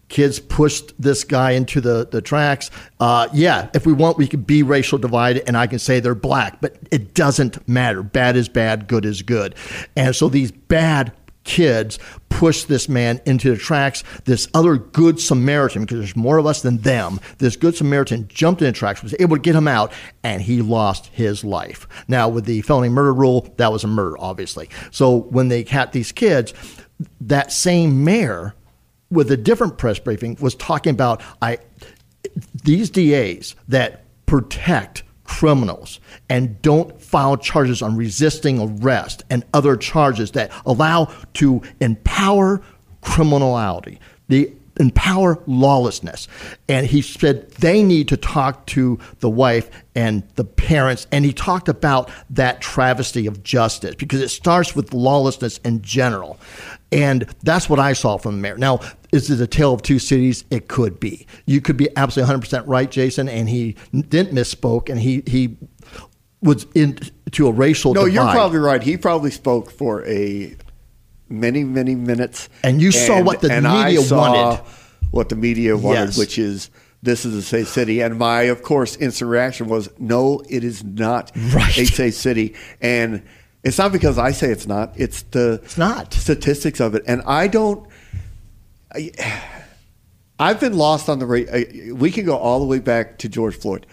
[0.10, 2.72] kids pushed this guy into the, the tracks.
[3.00, 6.16] Uh, yeah, if we want, we could be racial divided, and I can say they're
[6.16, 8.04] black, but it doesn't matter.
[8.04, 9.56] Bad is bad, good is good.
[9.96, 11.14] And so these bad
[11.46, 14.04] kids pushed this man into the tracks.
[14.26, 18.62] This other good Samaritan, because there's more of us than them, this good Samaritan jumped
[18.62, 19.94] in the tracks, was able to get him out,
[20.24, 21.88] and he lost his life.
[22.10, 24.70] Now, with the felony murder rule, that was a murder, obviously.
[24.92, 26.54] So when they caught these kids,
[27.22, 28.54] that same mayor
[29.10, 31.60] with a different press briefing was talking about I
[32.64, 36.00] these DAs that protect criminals
[36.30, 42.62] and don't file charges on resisting arrest and other charges that allow to empower
[43.02, 44.00] criminality.
[44.28, 46.28] The empower lawlessness.
[46.68, 51.08] And he said they need to talk to the wife and the parents.
[51.12, 56.40] And he talked about that travesty of justice because it starts with lawlessness in general.
[56.92, 58.58] And that's what I saw from the mayor.
[58.58, 58.80] Now,
[59.16, 60.44] is it a tale of two cities?
[60.52, 61.26] It could be.
[61.46, 63.28] You could be absolutely 100% right, Jason.
[63.30, 65.58] And he didn't misspoke and he, he
[66.42, 68.14] was into a racial no, divide.
[68.14, 68.84] you're probably right.
[68.84, 70.56] He probably spoke for a
[71.30, 72.50] many, many minutes.
[72.64, 74.64] And you saw what the and media saw wanted.
[75.12, 76.18] What the media wanted, Yes.
[76.18, 76.70] which is
[77.02, 78.02] this is a safe city.
[78.02, 81.78] And my, of course, instant reaction was, no, it is not Right.
[81.78, 82.54] a safe city.
[82.82, 83.24] And
[83.64, 84.94] it's not because I say it's not.
[84.96, 86.14] It's the It's not.
[86.14, 87.04] statistics of it.
[87.08, 87.88] And I don't.
[88.96, 89.12] I,
[90.40, 91.94] I've been lost on the rate.
[91.94, 93.86] We can go all the way back to George Floyd.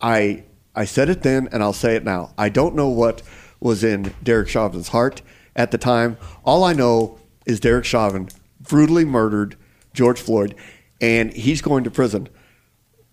[0.00, 0.44] I
[0.74, 2.32] I said it then, and I'll say it now.
[2.38, 3.22] I don't know what
[3.60, 5.20] was in Derek Chauvin's heart
[5.54, 6.16] at the time.
[6.44, 8.28] All I know is Derek Chauvin
[8.60, 9.56] brutally murdered
[9.92, 10.54] George Floyd,
[11.00, 12.28] and he's going to prison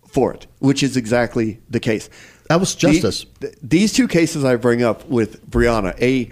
[0.08, 2.10] for it, which is exactly the case.
[2.48, 3.26] That was justice.
[3.42, 6.30] The- these two cases I bring up with Brianna, a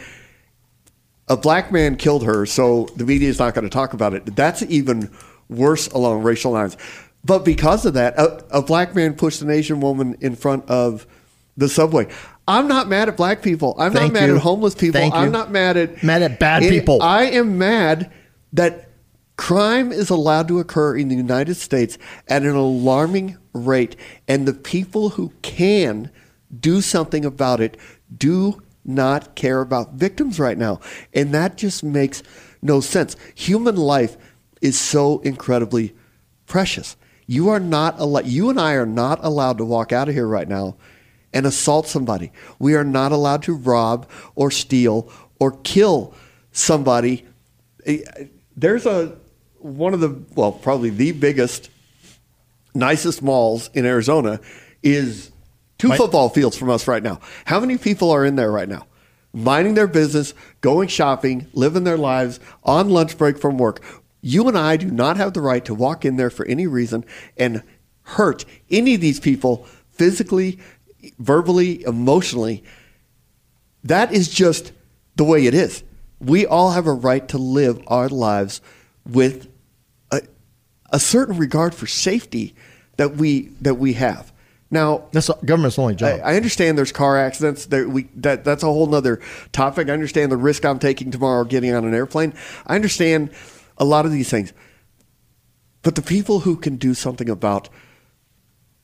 [1.28, 4.36] a black man killed her, so the media is not going to talk about it.
[4.36, 5.11] That's even
[5.49, 6.78] worse along racial lines.
[7.23, 11.05] But because of that, a, a black man pushed an Asian woman in front of
[11.57, 12.07] the subway.
[12.47, 13.75] I'm not mad at black people.
[13.78, 14.36] I'm Thank not mad you.
[14.38, 15.01] at homeless people.
[15.01, 15.32] Thank I'm you.
[15.32, 17.01] not mad at Mad at bad people.
[17.01, 18.11] I am mad
[18.53, 18.89] that
[19.36, 21.97] crime is allowed to occur in the United States
[22.30, 23.97] at an alarming rate,
[24.28, 26.09] and the people who can
[26.57, 27.75] do something about it
[28.15, 30.79] do not care about victims right now.
[31.13, 32.23] And that just makes
[32.61, 33.15] no sense.
[33.35, 34.17] Human life
[34.61, 35.95] is so incredibly
[36.45, 36.95] precious.
[37.27, 40.27] You are not allowed, you and I are not allowed to walk out of here
[40.27, 40.77] right now
[41.33, 42.31] and assault somebody.
[42.57, 46.13] We are not allowed to rob or steal or kill
[46.51, 47.25] somebody.
[47.85, 47.99] Eh,
[48.55, 49.17] There's a
[49.59, 51.69] one of the well, probably the biggest,
[52.73, 54.39] nicest malls in Arizona
[54.81, 55.31] is
[55.78, 57.19] two football fields from us right now.
[57.45, 58.88] How many people are in there right now?
[59.34, 63.84] Minding their business, going shopping, living their lives on lunch break from work.
[64.21, 67.05] You and I do not have the right to walk in there for any reason
[67.38, 67.61] and
[68.03, 70.59] hurt any of these people physically,
[71.19, 72.63] verbally, emotionally.
[73.84, 74.71] That is just
[75.15, 75.84] the way it is.
[76.19, 78.61] We all have a right to live our lives
[79.05, 79.47] with
[80.11, 80.21] a,
[80.91, 82.55] a certain regard for safety
[82.95, 84.32] that we that we have.
[84.70, 86.20] Now, That's government's only job.
[86.24, 87.68] I, I understand there's car accidents.
[87.68, 89.22] There, we that that's a whole nother
[89.53, 89.89] topic.
[89.89, 92.34] I understand the risk I'm taking tomorrow getting on an airplane.
[92.65, 93.32] I understand
[93.78, 94.51] a lot of these things,
[95.84, 97.70] but the people who can do something about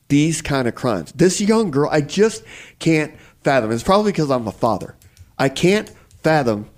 [0.08, 2.44] these kind of crimes, this young girl, I just
[2.78, 3.70] can't fathom.
[3.70, 4.96] It's probably because I'm a father.
[5.38, 5.90] I can't
[6.22, 6.70] fathom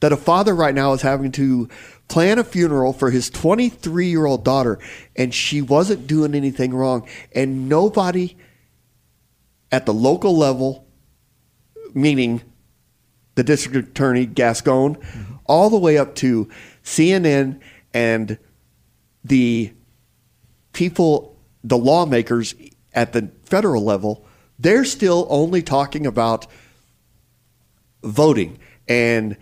[0.00, 1.68] that a father right now is having to
[2.08, 4.78] plan a funeral for his 23 year old daughter
[5.16, 7.06] and she wasn't doing anything wrong.
[7.34, 8.36] And nobody
[9.70, 10.86] at the local level
[11.94, 12.42] meaning
[13.34, 15.34] the district attorney gascon mm-hmm.
[15.46, 16.48] all the way up to
[16.84, 17.58] cnn
[17.94, 18.38] and
[19.24, 19.72] the
[20.72, 22.54] people the lawmakers
[22.92, 24.26] at the federal level
[24.58, 26.46] they're still only talking about
[28.02, 28.58] voting.
[28.88, 29.36] And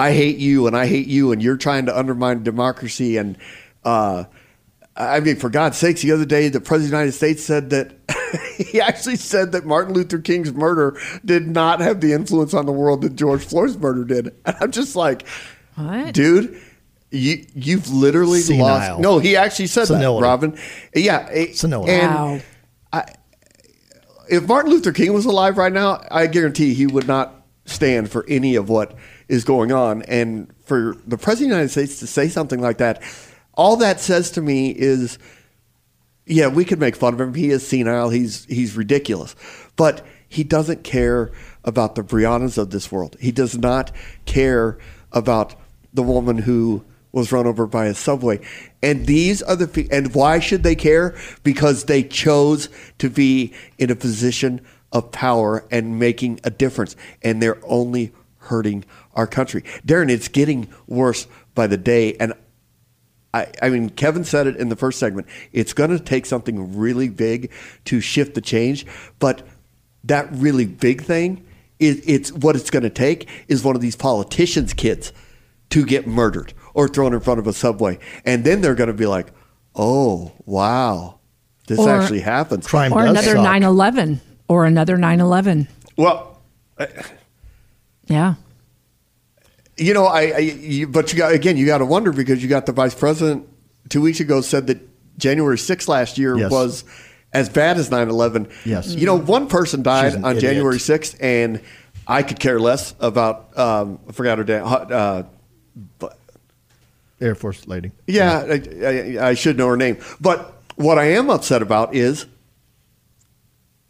[0.00, 3.36] I hate you and I hate you and you're trying to undermine democracy and
[3.84, 4.24] uh,
[4.96, 7.70] I mean for God's sakes the other day the president of the United States said
[7.70, 7.92] that
[8.56, 12.72] he actually said that Martin Luther King's murder did not have the influence on the
[12.72, 15.26] world that George Floyd's murder did and I'm just like
[15.76, 16.14] What?
[16.14, 16.60] dude
[17.10, 18.66] you you've literally Senile.
[18.66, 20.20] lost no he actually said Senility.
[20.22, 20.58] that Robin
[20.94, 21.92] yeah it- Senility.
[21.92, 22.42] and
[22.92, 23.04] Wow.
[24.28, 27.34] if Martin Luther King was alive right now, I guarantee he would not
[27.64, 28.94] stand for any of what
[29.30, 30.02] is going on.
[30.02, 33.00] And for the President of the United States to say something like that,
[33.54, 35.18] all that says to me is,
[36.26, 37.34] yeah, we could make fun of him.
[37.34, 38.10] He is senile.
[38.10, 39.34] He's he's ridiculous,
[39.76, 41.32] but he doesn't care
[41.64, 43.16] about the Briannas of this world.
[43.20, 43.92] He does not
[44.26, 44.78] care
[45.12, 45.54] about
[45.92, 48.40] the woman who was run over by a subway.
[48.82, 51.16] And these are the and why should they care?
[51.42, 52.68] Because they chose
[52.98, 54.60] to be in a position
[54.92, 58.12] of power and making a difference, and they're only
[58.50, 58.84] hurting
[59.14, 59.62] our country.
[59.86, 62.34] Darren, it's getting worse by the day, and
[63.32, 65.26] I, I mean, Kevin said it in the first segment.
[65.52, 67.50] It's going to take something really big
[67.86, 68.84] to shift the change,
[69.18, 69.42] but
[70.04, 71.46] that really big thing
[71.78, 75.12] is it's what it's going to take is one of these politicians' kids
[75.70, 78.94] to get murdered or thrown in front of a subway, and then they're going to
[78.94, 79.28] be like,
[79.76, 81.20] "Oh, wow,
[81.68, 83.44] this Or- actually happens." Crime Or does another suck.
[83.44, 84.20] 9 11.
[84.48, 85.68] or another 9/11.
[85.96, 86.40] Well,
[88.10, 88.34] Yeah.
[89.78, 92.48] you know, I, I you, but you got again, you got to wonder because you
[92.48, 93.48] got the vice president
[93.88, 94.78] two weeks ago said that
[95.18, 96.50] January 6th last year Yes.
[96.50, 96.84] was
[97.32, 98.50] as bad as 9/11.
[98.66, 98.88] Yes.
[98.88, 100.40] You know, one person died on idiot.
[100.40, 101.60] January 6th, and
[102.06, 103.56] I could care less about.
[103.56, 104.62] Um, I forgot her name.
[104.64, 105.22] Uh,
[105.98, 106.18] but
[107.20, 107.92] Air Force lady.
[108.08, 108.62] yeah, I,
[109.22, 109.98] I, I should know her name.
[110.20, 112.26] But what I am upset about is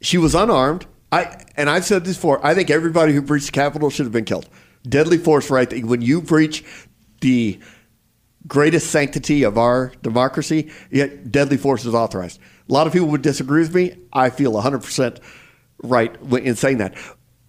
[0.03, 0.85] she was unarmed.
[1.13, 2.45] I and I've said this before.
[2.45, 4.49] I think everybody who breached the Capitol should have been killed.
[4.89, 5.85] Deadly force right.
[5.85, 6.65] When you breach
[7.21, 7.59] the
[8.47, 12.41] greatest sanctity of our democracy, yet deadly force is authorized.
[12.69, 13.97] A lot of people would disagree with me.
[14.13, 15.19] I feel 100%
[15.83, 16.95] right in saying that.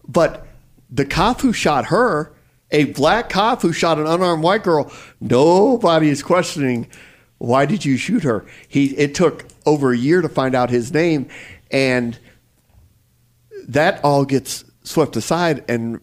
[0.07, 0.45] But
[0.89, 2.34] the cop who shot her,
[2.72, 6.88] a black cop who shot an unarmed white girl, nobody is questioning
[7.38, 8.45] why did you shoot her?
[8.68, 11.28] He it took over a year to find out his name
[11.72, 12.20] and
[13.70, 15.99] that all gets swept aside and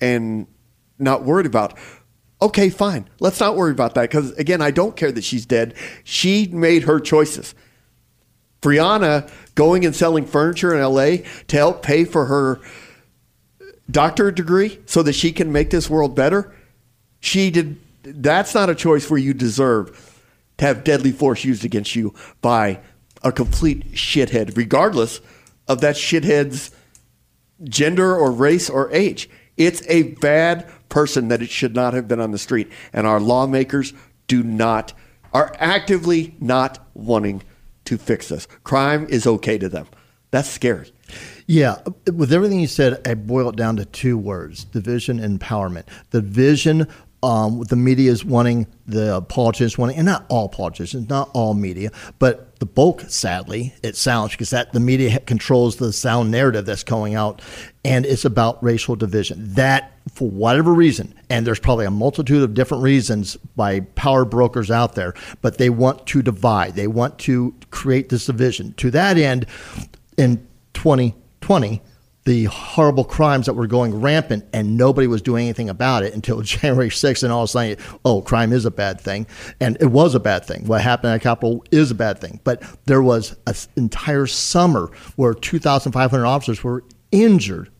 [0.00, 0.46] and
[0.98, 1.76] not worried about.
[2.40, 3.08] Okay, fine.
[3.18, 5.74] Let's not worry about that because again, I don't care that she's dead.
[6.04, 7.54] She made her choices.
[8.60, 12.60] Brianna going and selling furniture in LA to help pay for her
[13.90, 16.54] doctorate degree so that she can make this world better.
[17.20, 20.22] She did that's not a choice where you deserve
[20.58, 22.80] to have deadly force used against you by
[23.22, 25.20] a complete shithead, regardless
[25.68, 26.70] of that shithead's
[27.64, 29.28] gender or race or age.
[29.56, 32.70] It's a bad person that it should not have been on the street.
[32.92, 33.92] And our lawmakers
[34.26, 34.92] do not,
[35.32, 37.42] are actively not wanting
[37.86, 38.46] to fix this.
[38.64, 39.86] Crime is okay to them.
[40.30, 40.92] That's scary.
[41.46, 41.76] Yeah,
[42.12, 45.84] with everything you said, I boil it down to two words: division and empowerment.
[46.10, 46.88] The vision,
[47.22, 51.90] um, the media is wanting, the politicians wanting, and not all politicians, not all media,
[52.18, 56.84] but the bulk, sadly, it sounds because that the media controls the sound narrative that's
[56.84, 57.42] going out,
[57.84, 59.54] and it's about racial division.
[59.54, 64.70] That, for whatever reason, and there's probably a multitude of different reasons by power brokers
[64.70, 66.74] out there, but they want to divide.
[66.74, 68.74] They want to create this division.
[68.74, 69.46] To that end,
[70.16, 71.82] in 2020,
[72.26, 76.40] the horrible crimes that were going rampant and nobody was doing anything about it until
[76.42, 79.26] January 6th and all of a sudden, oh, crime is a bad thing.
[79.60, 80.66] And it was a bad thing.
[80.66, 82.40] What happened at Capitol is a bad thing.
[82.42, 87.70] But there was an entire summer where 2,500 officers were injured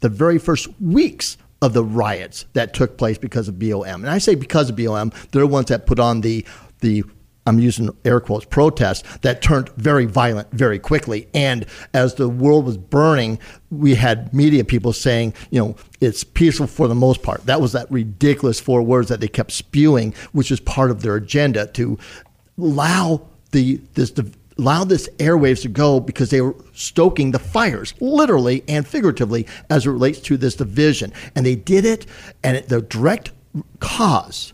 [0.00, 3.94] the very first weeks of the riots that took place because of BLM.
[3.94, 6.44] And I say because of BLM, they're the ones that put on the
[6.80, 7.02] the
[7.46, 11.28] I'm using air quotes protests that turned very violent very quickly.
[11.32, 13.38] And as the world was burning,
[13.70, 17.46] we had media people saying, you know, it's peaceful for the most part.
[17.46, 21.16] That was that ridiculous four words that they kept spewing, which is part of their
[21.16, 21.98] agenda to
[22.58, 24.12] allow the this
[24.58, 29.86] allow this airwaves to go because they were stoking the fires, literally and figuratively, as
[29.86, 31.12] it relates to this division.
[31.34, 32.06] And they did it,
[32.42, 33.32] and it, the direct
[33.80, 34.52] cause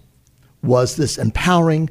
[0.62, 1.90] was this empowering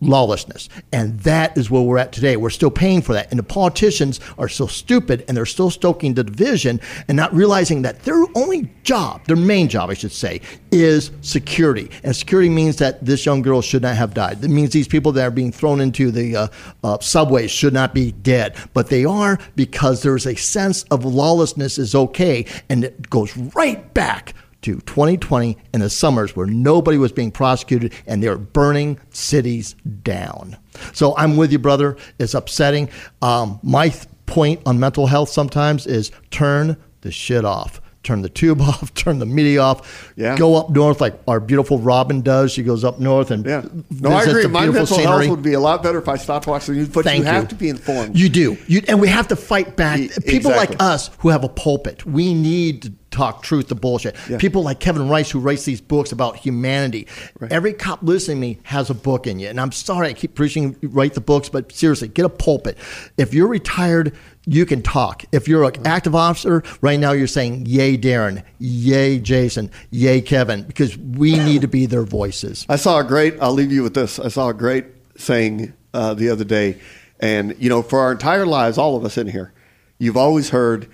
[0.00, 0.68] lawlessness.
[0.92, 2.36] And that is where we're at today.
[2.36, 3.30] We're still paying for that.
[3.30, 7.82] And the politicians are so stupid and they're still stoking the division and not realizing
[7.82, 10.40] that their only job, their main job, I should say,
[10.70, 11.90] is security.
[12.02, 14.44] And security means that this young girl should not have died.
[14.44, 16.48] It means these people that are being thrown into the uh,
[16.84, 18.56] uh, subways should not be dead.
[18.74, 22.44] But they are because there's a sense of lawlessness is okay.
[22.68, 24.34] And it goes right back
[24.66, 29.76] to 2020 in the summers where nobody was being prosecuted and they were burning cities
[30.02, 30.56] down.
[30.92, 31.96] So I'm with you, brother.
[32.18, 32.88] It's upsetting.
[33.22, 37.80] Um, my th- point on mental health sometimes is turn the shit off.
[38.06, 40.12] Turn the tube off, turn the media off.
[40.14, 40.36] Yeah.
[40.38, 42.52] Go up north like our beautiful Robin does.
[42.52, 43.64] She goes up north and Yeah.
[43.90, 44.46] No, I agree.
[44.46, 45.04] My mental scenery.
[45.26, 47.48] health would be a lot better if I stopped watching news, but Thank you have
[47.48, 48.16] to be informed.
[48.16, 48.56] You do.
[48.68, 49.98] You, and we have to fight back.
[49.98, 54.14] E- People like us who have a pulpit, we need to talk truth to bullshit.
[54.28, 54.36] Yeah.
[54.38, 57.08] People like Kevin Rice who writes these books about humanity.
[57.50, 59.48] Every cop listening to me has a book in you.
[59.48, 62.76] And I'm sorry I keep preaching write the books, but seriously, get a pulpit.
[63.16, 64.14] If you're retired,
[64.46, 65.24] you can talk.
[65.32, 70.62] If you're an active officer, right now you're saying, yay, Darren, yay, Jason, yay, Kevin,
[70.62, 72.64] because we need to be their voices.
[72.68, 73.34] I saw a great.
[73.40, 74.18] I'll leave you with this.
[74.18, 74.86] I saw a great
[75.16, 76.80] saying uh, the other day,
[77.18, 79.52] and you know, for our entire lives, all of us in here,
[79.98, 80.88] you've always heard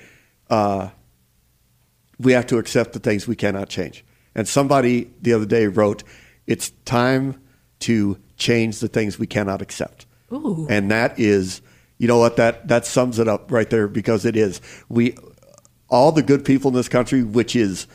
[0.48, 0.88] uh,
[2.18, 4.04] we have to accept the things we cannot change.
[4.34, 6.04] And somebody the other day wrote,
[6.46, 7.40] "It's time
[7.80, 10.66] to change the things we cannot accept." Ooh.
[10.70, 11.60] And that is,
[12.02, 15.16] you know what that that sums it up right there because it is we
[15.88, 17.86] all the good people in this country, which is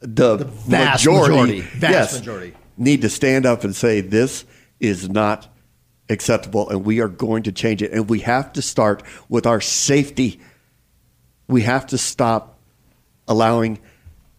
[0.00, 1.60] the, vast majority, majority.
[1.60, 2.54] Vast yes, majority.
[2.76, 4.44] need to stand up and say this
[4.80, 5.46] is not
[6.08, 9.60] acceptable and we are going to change it and we have to start with our
[9.60, 10.40] safety
[11.46, 12.58] We have to stop
[13.28, 13.78] allowing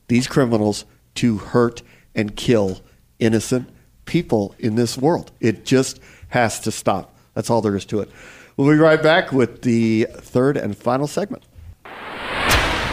[0.08, 0.84] these criminals
[1.16, 1.84] to hurt
[2.16, 2.82] and kill
[3.20, 3.70] innocent
[4.04, 5.32] people in this world.
[5.40, 6.00] It just
[6.30, 7.16] has to stop.
[7.34, 8.10] That's all there is to it.
[8.58, 11.44] We'll be right back with the third and final segment.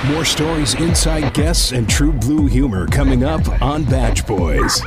[0.06, 4.82] More stories, inside guests, and true blue humor coming up on Badge Boys.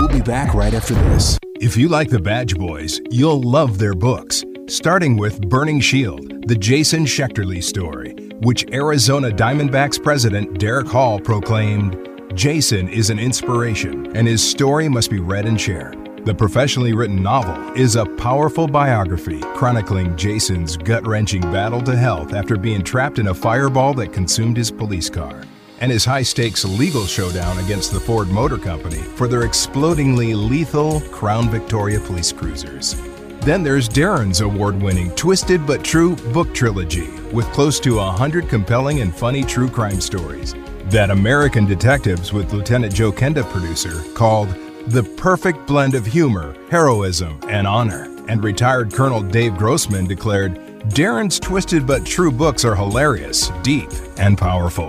[0.00, 1.38] We'll be back right after this.
[1.60, 6.56] If you like the Badge Boys, you'll love their books, starting with Burning Shield, the
[6.56, 11.96] Jason Schechterle story, which Arizona Diamondbacks president Derrick Hall proclaimed
[12.34, 16.07] Jason is an inspiration, and his story must be read and shared.
[16.24, 22.34] The professionally written novel is a powerful biography chronicling Jason's gut wrenching battle to health
[22.34, 25.44] after being trapped in a fireball that consumed his police car,
[25.80, 31.00] and his high stakes legal showdown against the Ford Motor Company for their explodingly lethal
[31.12, 33.00] Crown Victoria police cruisers.
[33.40, 39.00] Then there's Darren's award winning Twisted But True book trilogy with close to 100 compelling
[39.00, 40.54] and funny true crime stories.
[40.86, 44.48] That American Detectives with Lieutenant Joe Kenda producer called
[44.88, 48.04] the perfect blend of humor, heroism, and honor.
[48.28, 50.56] And retired Colonel Dave Grossman declared
[50.88, 54.88] Darren's twisted but true books are hilarious, deep, and powerful.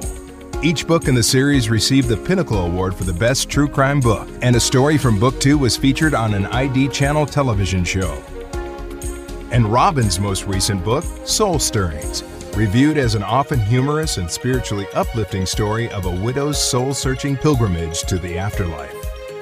[0.64, 4.30] Each book in the series received the Pinnacle Award for the Best True Crime Book,
[4.41, 8.24] and a story from Book 2 was featured on an ID channel television show.
[9.52, 12.24] And Robin's most recent book, Soul Stirrings,
[12.56, 18.04] reviewed as an often humorous and spiritually uplifting story of a widow's soul searching pilgrimage
[18.04, 18.99] to the afterlife.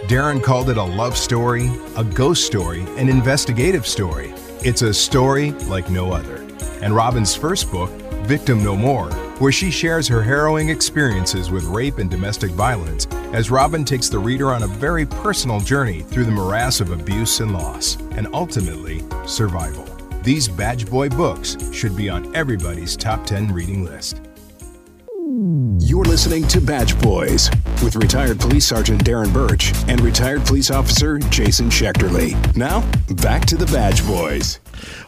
[0.08, 4.34] Darren called it a love story, a ghost story, an investigative story.
[4.64, 6.38] It's a story like no other.
[6.82, 7.89] And Robin's first book,
[8.26, 13.51] Victim No More, where she shares her harrowing experiences with rape and domestic violence, as
[13.51, 17.51] Robin takes the reader on a very personal journey through the morass of abuse and
[17.51, 19.84] loss, and ultimately, survival.
[20.24, 24.22] These Badge Boy books should be on everybody's top 10 reading list.
[25.38, 27.51] You're listening to Badge Boys
[27.83, 32.33] with retired police sergeant Darren Burch and retired police officer Jason Schechterle.
[32.57, 32.81] Now,
[33.21, 34.59] back to the Badge Boys.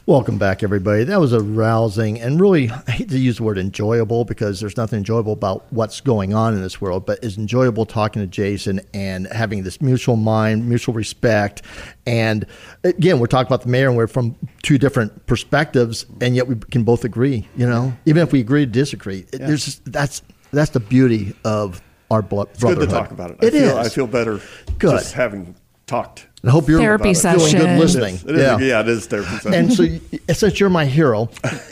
[0.10, 1.04] Welcome back, everybody.
[1.04, 4.76] That was a rousing and really, I hate to use the word enjoyable because there's
[4.76, 8.82] nothing enjoyable about what's going on in this world, but it's enjoyable talking to Jason
[8.92, 11.62] and having this mutual mind, mutual respect.
[12.08, 12.48] And
[12.84, 16.56] again, we're talking about the mayor and we're from two different perspectives, and yet we
[16.56, 19.28] can both agree, you know, even if we agree to disagree.
[19.32, 19.46] Yeah.
[19.46, 22.48] There's just, that's, that's the beauty of our blood.
[22.56, 23.38] It's good to talk about it.
[23.44, 23.86] I it feel, is.
[23.86, 24.42] I feel better
[24.80, 25.02] good.
[25.02, 25.54] just having
[25.86, 26.26] talked.
[26.44, 27.40] I hope you're therapy session.
[27.40, 28.16] doing good listening.
[28.16, 28.58] It is, it is, yeah.
[28.60, 29.54] yeah, it is therapy session.
[29.54, 29.86] And so,
[30.34, 31.30] since you're my hero,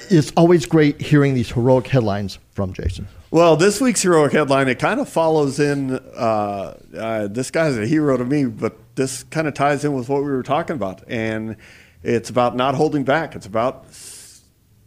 [0.10, 3.08] it's always great hearing these heroic headlines from Jason.
[3.32, 5.92] Well, this week's heroic headline it kind of follows in.
[5.96, 10.10] Uh, uh, this guy's a hero to me, but this kind of ties in with
[10.10, 11.56] what we were talking about, and
[12.04, 13.36] it's about not holding back.
[13.36, 13.86] It's about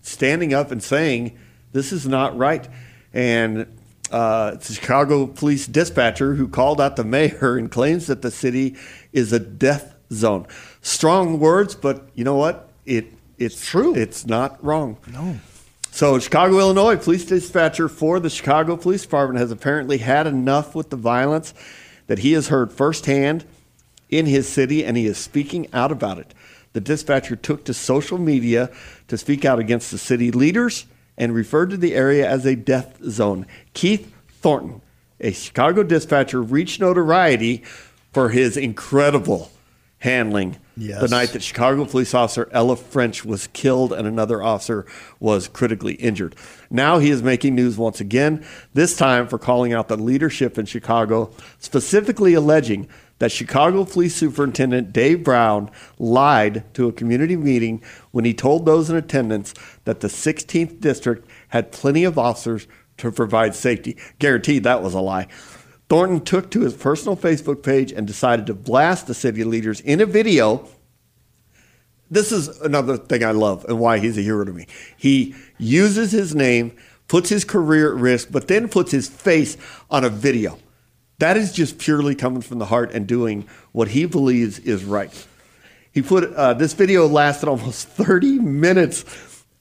[0.02, 1.38] standing up and saying
[1.72, 2.68] this is not right.
[3.12, 3.66] And
[4.10, 8.76] uh, a Chicago police dispatcher who called out the mayor and claims that the city
[9.12, 10.46] is a death zone.
[10.82, 12.68] Strong words, but you know what?
[12.86, 13.94] It it's true.
[13.94, 14.98] It's not wrong.
[15.10, 15.38] No.
[15.92, 20.90] So, Chicago, Illinois, police dispatcher for the Chicago Police Department has apparently had enough with
[20.90, 21.52] the violence
[22.06, 23.44] that he has heard firsthand
[24.08, 26.34] in his city, and he is speaking out about it.
[26.74, 28.70] The dispatcher took to social media
[29.08, 30.86] to speak out against the city leaders
[31.20, 33.46] and referred to the area as a death zone.
[33.74, 34.80] Keith Thornton,
[35.20, 37.62] a Chicago dispatcher, reached notoriety
[38.10, 39.52] for his incredible
[39.98, 40.98] handling yes.
[41.02, 44.86] the night that Chicago police officer Ella French was killed and another officer
[45.20, 46.34] was critically injured.
[46.70, 48.42] Now he is making news once again,
[48.72, 52.88] this time for calling out the leadership in Chicago, specifically alleging
[53.20, 58.90] that Chicago Police Superintendent Dave Brown lied to a community meeting when he told those
[58.90, 59.54] in attendance
[59.84, 62.66] that the 16th district had plenty of officers
[62.96, 63.96] to provide safety.
[64.18, 65.28] Guaranteed that was a lie.
[65.88, 70.00] Thornton took to his personal Facebook page and decided to blast the city leaders in
[70.00, 70.66] a video.
[72.10, 74.66] This is another thing I love and why he's a hero to me.
[74.96, 76.72] He uses his name,
[77.06, 79.58] puts his career at risk, but then puts his face
[79.90, 80.58] on a video.
[81.20, 85.26] That is just purely coming from the heart and doing what he believes is right.
[85.92, 89.04] He put uh, this video lasted almost 30 minutes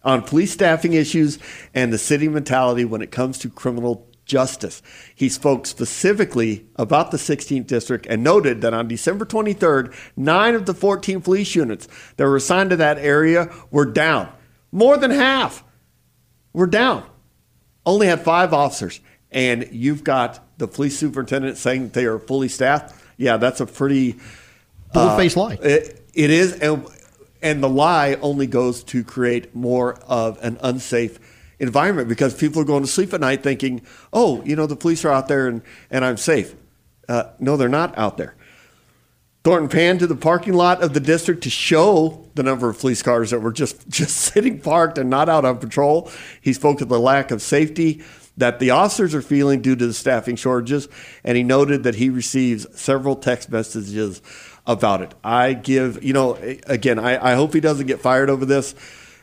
[0.02, 1.38] on police staffing issues
[1.74, 4.82] and the city mentality when it comes to criminal justice.
[5.14, 10.66] He spoke specifically about the 16th district and noted that on December 23rd, nine of
[10.66, 14.32] the 14 police units that were assigned to that area were down.
[14.72, 15.66] More than half
[16.54, 17.04] were down.
[17.86, 19.02] Only had five officers.
[19.32, 22.96] And you've got the police superintendent saying they are fully staffed.
[23.18, 24.18] Yeah, that's a pretty
[24.94, 25.54] bold faced uh, lie.
[25.56, 26.86] It, it is, and
[27.42, 31.20] and the lie only goes to create more of an unsafe
[31.60, 33.82] environment because people are going to sleep at night thinking,
[34.14, 36.56] oh, you know, the police are out there and, and I'm safe.
[37.08, 38.36] Uh, no, they're not out there.
[39.44, 43.02] Thornton panned to the parking lot of the district to show the number of police
[43.02, 46.12] cars that were just, just sitting parked and not out on patrol.
[46.42, 48.04] He spoke of the lack of safety
[48.40, 50.88] that the officers are feeling due to the staffing shortages,
[51.24, 54.22] and he noted that he receives several text messages
[54.66, 55.14] about it.
[55.24, 56.36] I give, you know,
[56.66, 58.76] again, I, I hope he doesn't get fired over this.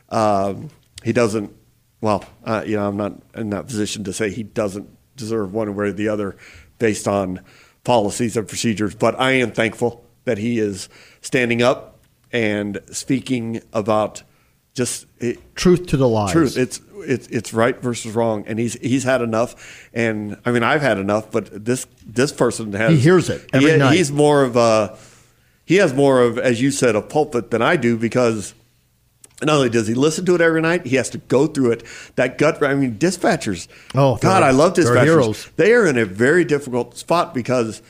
[0.09, 0.69] Um,
[1.03, 1.55] he doesn't,
[1.99, 5.73] well, uh, you know, I'm not in that position to say he doesn't deserve one
[5.75, 6.37] way or the other
[6.77, 7.41] based on
[7.83, 10.89] policies and procedures, but I am thankful that he is
[11.21, 11.99] standing up
[12.31, 14.21] and speaking about
[14.77, 16.31] just it, truth to the lies.
[16.31, 16.55] Truth.
[16.55, 19.89] It's it's it's right versus wrong, and he's he's had enough.
[19.91, 22.91] And I mean, I've had enough, but this this person has.
[22.91, 23.95] He hears it every he, night.
[23.95, 24.95] He's more of a.
[25.65, 28.53] He has more of, as you said, a pulpit than I do because
[29.41, 31.83] not only does he listen to it every night, he has to go through it.
[32.15, 32.63] That gut.
[32.63, 33.67] I mean, dispatchers.
[33.95, 35.55] Oh God, I love dispatchers.
[35.55, 37.81] They are in a very difficult spot because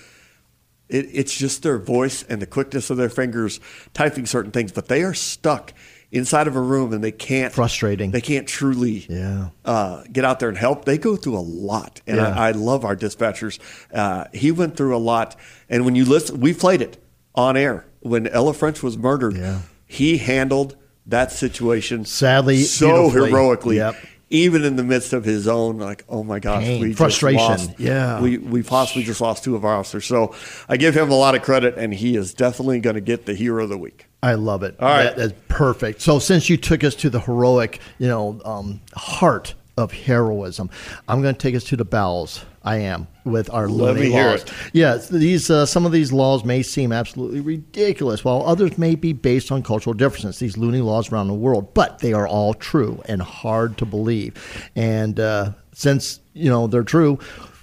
[0.87, 3.59] it, it's just their voice and the quickness of their fingers
[3.93, 5.73] typing certain things, but they are stuck
[6.11, 8.11] inside of a room and they can't Frustrating.
[8.11, 9.49] They can't truly Yeah.
[9.65, 10.85] uh, get out there and help.
[10.85, 12.27] They go through a lot, and Yeah.
[12.29, 13.59] I, I love our dispatchers.
[13.93, 15.35] Uh, he went through a lot,
[15.69, 16.97] and when you listen, we played it
[17.35, 19.35] on air when Ella French was murdered.
[19.35, 19.59] Yeah.
[19.85, 23.77] He handled that situation Sadly, so heroically.
[23.77, 23.95] Yep.
[24.29, 27.37] Even in the midst of his own, like, oh my gosh, Pain, we just frustration.
[27.39, 28.19] lost- Yeah.
[28.19, 30.05] we we possibly just lost two of our officers.
[30.05, 30.33] So
[30.67, 33.33] I give him a lot of credit, and he is definitely going to get the
[33.35, 34.06] hero of the week.
[34.23, 34.75] I love it.
[34.79, 35.03] All right.
[35.03, 36.01] That- that's perfect.
[36.01, 40.69] So since you took us to the heroic, you know, um, heart of heroism,
[41.07, 42.43] I'm going to take us to the bowels.
[42.63, 44.43] I am with our Let loony me laws.
[44.73, 49.13] Yes, these uh, some of these laws may seem absolutely ridiculous, while others may be
[49.13, 50.39] based on cultural differences.
[50.39, 54.33] These loony laws around the world, but they are all true and hard to believe.
[54.75, 57.19] And uh, since you know they're true,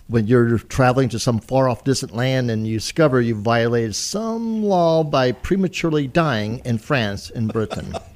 [0.07, 4.63] when you're traveling to some far off distant land and you discover you violated some
[4.63, 7.95] law by prematurely dying in France and Britain.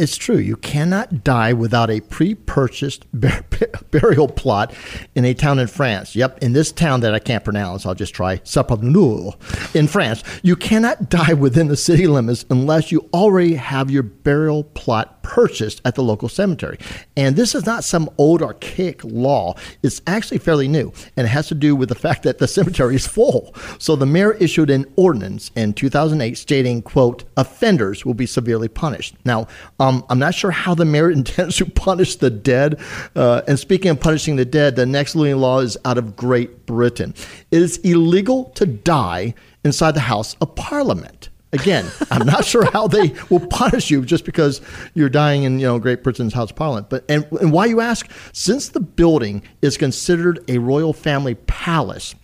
[0.00, 0.38] it's true.
[0.38, 3.44] You cannot die without a pre-purchased bur-
[3.90, 4.74] burial plot
[5.14, 6.16] in a town in France.
[6.16, 9.36] Yep, in this town that I can't pronounce, I'll just try Saponul
[9.74, 10.24] in France.
[10.42, 15.80] You cannot die within the city limits unless you already have your burial plot purchased
[15.84, 16.78] at the local cemetery.
[17.16, 19.54] And this is not some old archaic law.
[19.82, 22.94] It's actually fairly new, and it has to do with the fact that the cemetery
[22.96, 23.54] is full.
[23.78, 29.14] So the mayor issued an ordinance in 2008 stating, quote, offenders will be severely punished.
[29.24, 29.46] Now,
[29.78, 32.80] um, I'm not sure how the mayor intends to punish the dead.
[33.14, 36.66] Uh, and speaking of punishing the dead, the next looming law is out of Great
[36.66, 37.14] Britain.
[37.50, 39.34] It is illegal to die
[39.64, 41.28] inside the House of Parliament.
[41.52, 44.60] Again, I'm not sure how they will punish you just because
[44.94, 46.88] you're dying in you know Great Britain's House of Parliament.
[46.88, 48.10] But and, and why you ask?
[48.32, 52.14] Since the building is considered a royal family palace,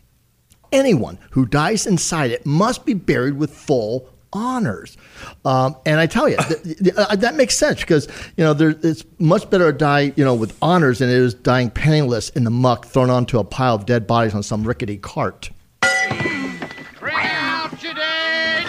[0.73, 4.97] anyone who dies inside it must be buried with full honors.
[5.45, 8.07] Um, and I tell you, th- th- uh, that makes sense because
[8.37, 11.35] you know there, it's much better to die you know with honors than it is
[11.35, 14.99] dying penniless in the muck, thrown onto a pile of dead bodies on some rickety
[14.99, 15.51] cart.
[15.81, 18.67] Bring out your dead!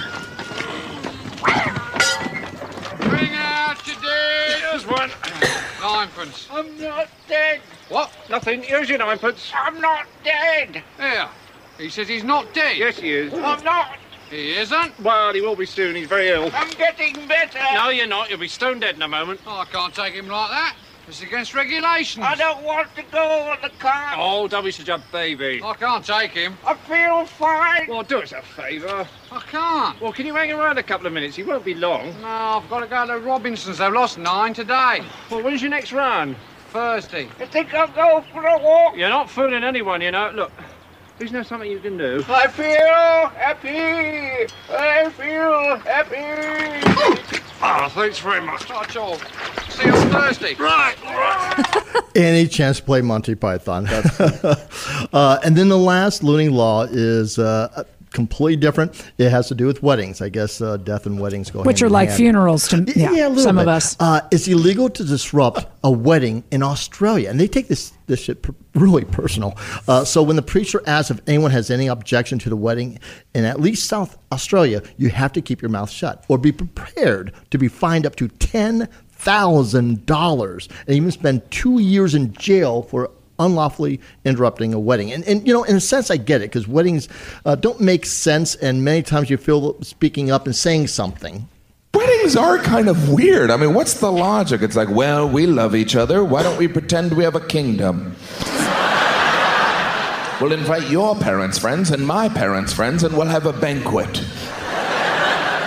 [2.99, 4.61] Bring out your dead!
[4.71, 5.09] Here's one.
[5.81, 6.47] Ninepence.
[6.51, 7.61] I'm not dead.
[7.89, 8.11] What?
[8.29, 8.61] Nothing.
[8.63, 9.51] Here's your ninepence.
[9.55, 10.83] I'm not dead.
[10.99, 11.29] Here.
[11.77, 12.77] He says he's not dead.
[12.77, 13.33] Yes, he is.
[13.33, 13.97] I'm not.
[14.29, 14.99] He isn't.
[14.99, 15.95] Well, he will be soon.
[15.95, 16.49] He's very ill.
[16.53, 17.59] I'm getting better.
[17.73, 18.29] No, you're not.
[18.29, 19.39] You'll be stone dead in a moment.
[19.47, 20.75] Oh, I can't take him like that.
[21.07, 22.25] It's against regulations.
[22.27, 24.15] I don't want to go on the car.
[24.17, 25.61] Oh, don't be such a baby.
[25.63, 26.57] I can't take him.
[26.65, 27.87] I feel fine.
[27.87, 29.07] Well, do us a favour.
[29.31, 30.01] I can't.
[30.01, 31.37] Well, can you hang around a couple of minutes?
[31.37, 32.07] He won't be long.
[32.19, 33.77] No, I've got to go to Robinson's.
[33.77, 35.01] They've lost nine today.
[35.31, 36.35] Well, when's your next run?
[36.71, 37.29] Thursday.
[37.39, 38.97] You think I'll go for a walk?
[38.97, 40.29] You're not fooling anyone, you know.
[40.35, 40.51] Look,
[41.19, 42.23] isn't there something you can do?
[42.27, 44.51] I feel happy.
[44.69, 47.37] I feel happy.
[47.59, 48.69] Ah, thanks very much.
[48.69, 49.17] Not at all.
[49.69, 50.53] See you on Thursday.
[50.55, 52.03] Right, right.
[52.15, 53.87] Any chance to play Monty Python?
[55.13, 57.83] uh, and then the last loony law is uh,
[58.17, 58.89] completely different.
[59.19, 60.21] It has to do with weddings.
[60.23, 62.17] I guess uh, death and weddings go Which hand are like hand.
[62.17, 63.95] funerals to yeah, Yeah, some of us.
[63.99, 68.43] Uh, it's illegal to disrupt a wedding in Australia, and they take this this shit
[68.73, 69.55] really personal.
[69.87, 72.97] Uh, so when the preacher asks if anyone has any objection to the wedding
[73.35, 77.33] in at least South Australia, you have to keep your mouth shut or be prepared
[77.51, 82.81] to be fined up to ten thousand dollars and even spend two years in jail
[82.81, 85.11] for unlawfully interrupting a wedding.
[85.11, 87.07] And, and you know, in a sense, I get it because weddings
[87.45, 91.47] uh, don't make sense, and many times you feel speaking up and saying something.
[91.93, 93.49] Weddings are kind of weird.
[93.49, 94.61] I mean, what's the logic?
[94.61, 96.23] It's like, well, we love each other.
[96.23, 98.15] Why don't we pretend we have a kingdom?
[100.39, 104.23] we'll invite your parents' friends and my parents' friends, and we'll have a banquet.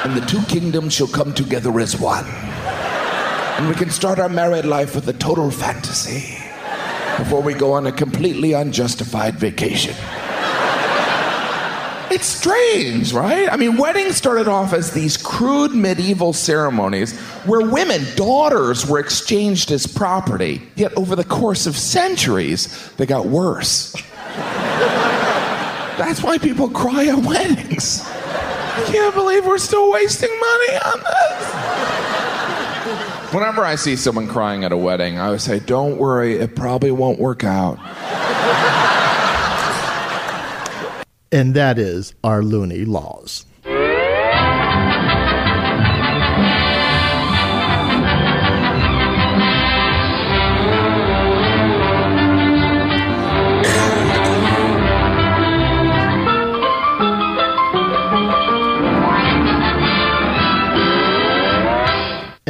[0.04, 2.24] And the two kingdoms shall come together as one.
[2.24, 6.39] And we can start our married life with a total fantasy
[7.20, 9.94] before we go on a completely unjustified vacation.
[12.10, 13.46] It's strange, right?
[13.52, 19.70] I mean, weddings started off as these crude medieval ceremonies where women, daughters, were exchanged
[19.70, 20.62] as property.
[20.76, 23.92] Yet over the course of centuries, they got worse.
[25.98, 28.02] That's why people cry at weddings.
[28.06, 31.69] I can't believe we're still wasting money on this.
[33.32, 36.90] Whenever I see someone crying at a wedding, I would say, Don't worry, it probably
[36.90, 37.78] won't work out.
[41.32, 43.46] And that is our loony laws.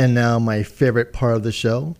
[0.00, 1.94] And now, my favorite part of the show,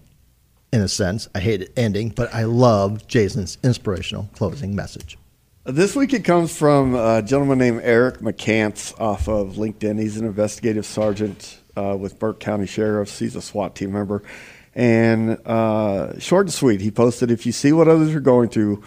[0.72, 5.18] in a sense, I hate it ending, but I love Jason's inspirational closing message.
[5.64, 10.00] This week it comes from a gentleman named Eric McCants off of LinkedIn.
[10.00, 13.18] He's an investigative sergeant uh, with Burke County Sheriff's.
[13.18, 14.22] He's a SWAT team member.
[14.74, 18.82] And uh, short and sweet, he posted If you see what others are going through,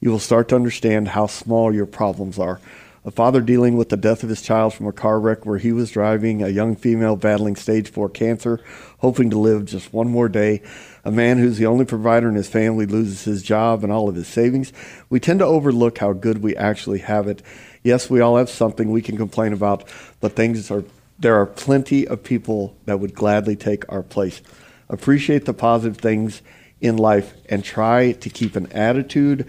[0.00, 2.60] you will start to understand how small your problems are.
[3.02, 5.72] A father dealing with the death of his child from a car wreck where he
[5.72, 8.60] was driving, a young female battling stage 4 cancer,
[8.98, 10.60] hoping to live just one more day,
[11.02, 14.16] a man who's the only provider in his family loses his job and all of
[14.16, 14.70] his savings.
[15.08, 17.42] We tend to overlook how good we actually have it.
[17.82, 19.88] Yes, we all have something we can complain about,
[20.20, 20.84] but things are
[21.18, 24.40] there are plenty of people that would gladly take our place.
[24.88, 26.40] Appreciate the positive things
[26.80, 29.46] in life and try to keep an attitude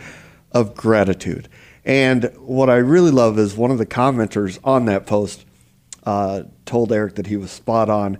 [0.51, 1.47] of gratitude.
[1.83, 5.45] And what I really love is one of the commenters on that post
[6.03, 8.17] uh, told Eric that he was spot on.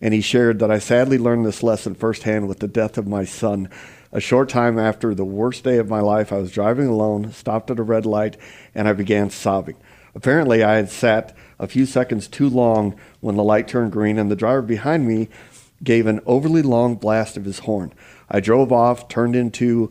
[0.00, 3.24] And he shared that I sadly learned this lesson firsthand with the death of my
[3.24, 3.68] son.
[4.10, 7.70] A short time after the worst day of my life, I was driving alone, stopped
[7.70, 8.36] at a red light,
[8.74, 9.76] and I began sobbing.
[10.14, 14.30] Apparently, I had sat a few seconds too long when the light turned green, and
[14.30, 15.28] the driver behind me
[15.82, 17.92] gave an overly long blast of his horn.
[18.28, 19.90] I drove off, turned into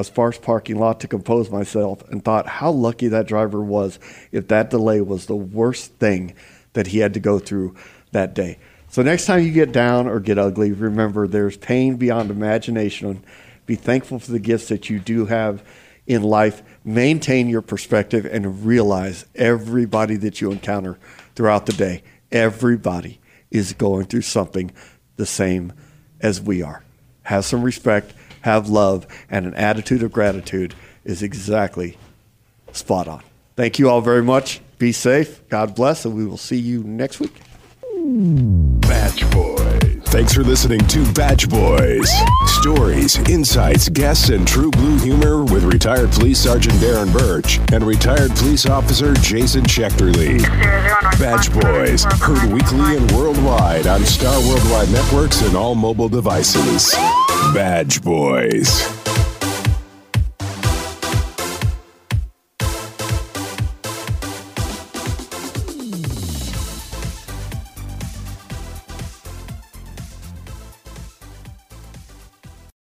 [0.00, 3.98] a sparse parking lot to compose myself, and thought how lucky that driver was
[4.32, 6.34] if that delay was the worst thing
[6.72, 7.74] that he had to go through
[8.12, 8.58] that day.
[8.88, 13.22] So next time you get down or get ugly, remember there's pain beyond imagination.
[13.66, 15.62] Be thankful for the gifts that you do have
[16.06, 16.62] in life.
[16.82, 20.98] Maintain your perspective and realize everybody that you encounter
[21.34, 22.02] throughout the day,
[22.32, 23.20] everybody
[23.50, 24.72] is going through something
[25.16, 25.74] the same
[26.22, 26.82] as we are.
[27.24, 31.96] Have some respect, have love, and an attitude of gratitude is exactly
[32.72, 33.22] spot on.
[33.56, 34.60] Thank you all very much.
[34.78, 35.46] Be safe.
[35.48, 37.34] God bless, and we will see you next week.
[37.92, 39.80] Badge Boys.
[40.04, 42.10] Thanks for listening to Badge Boys.
[42.46, 48.30] Stories, insights, guests, and true blue humor with retired police sergeant Darren Burch and retired
[48.32, 50.40] police officer Jason Schechterle.
[51.20, 56.92] Badge Boys, heard weekly and worldwide on Star Worldwide Networks and all mobile devices.
[57.52, 58.99] Badge Boys.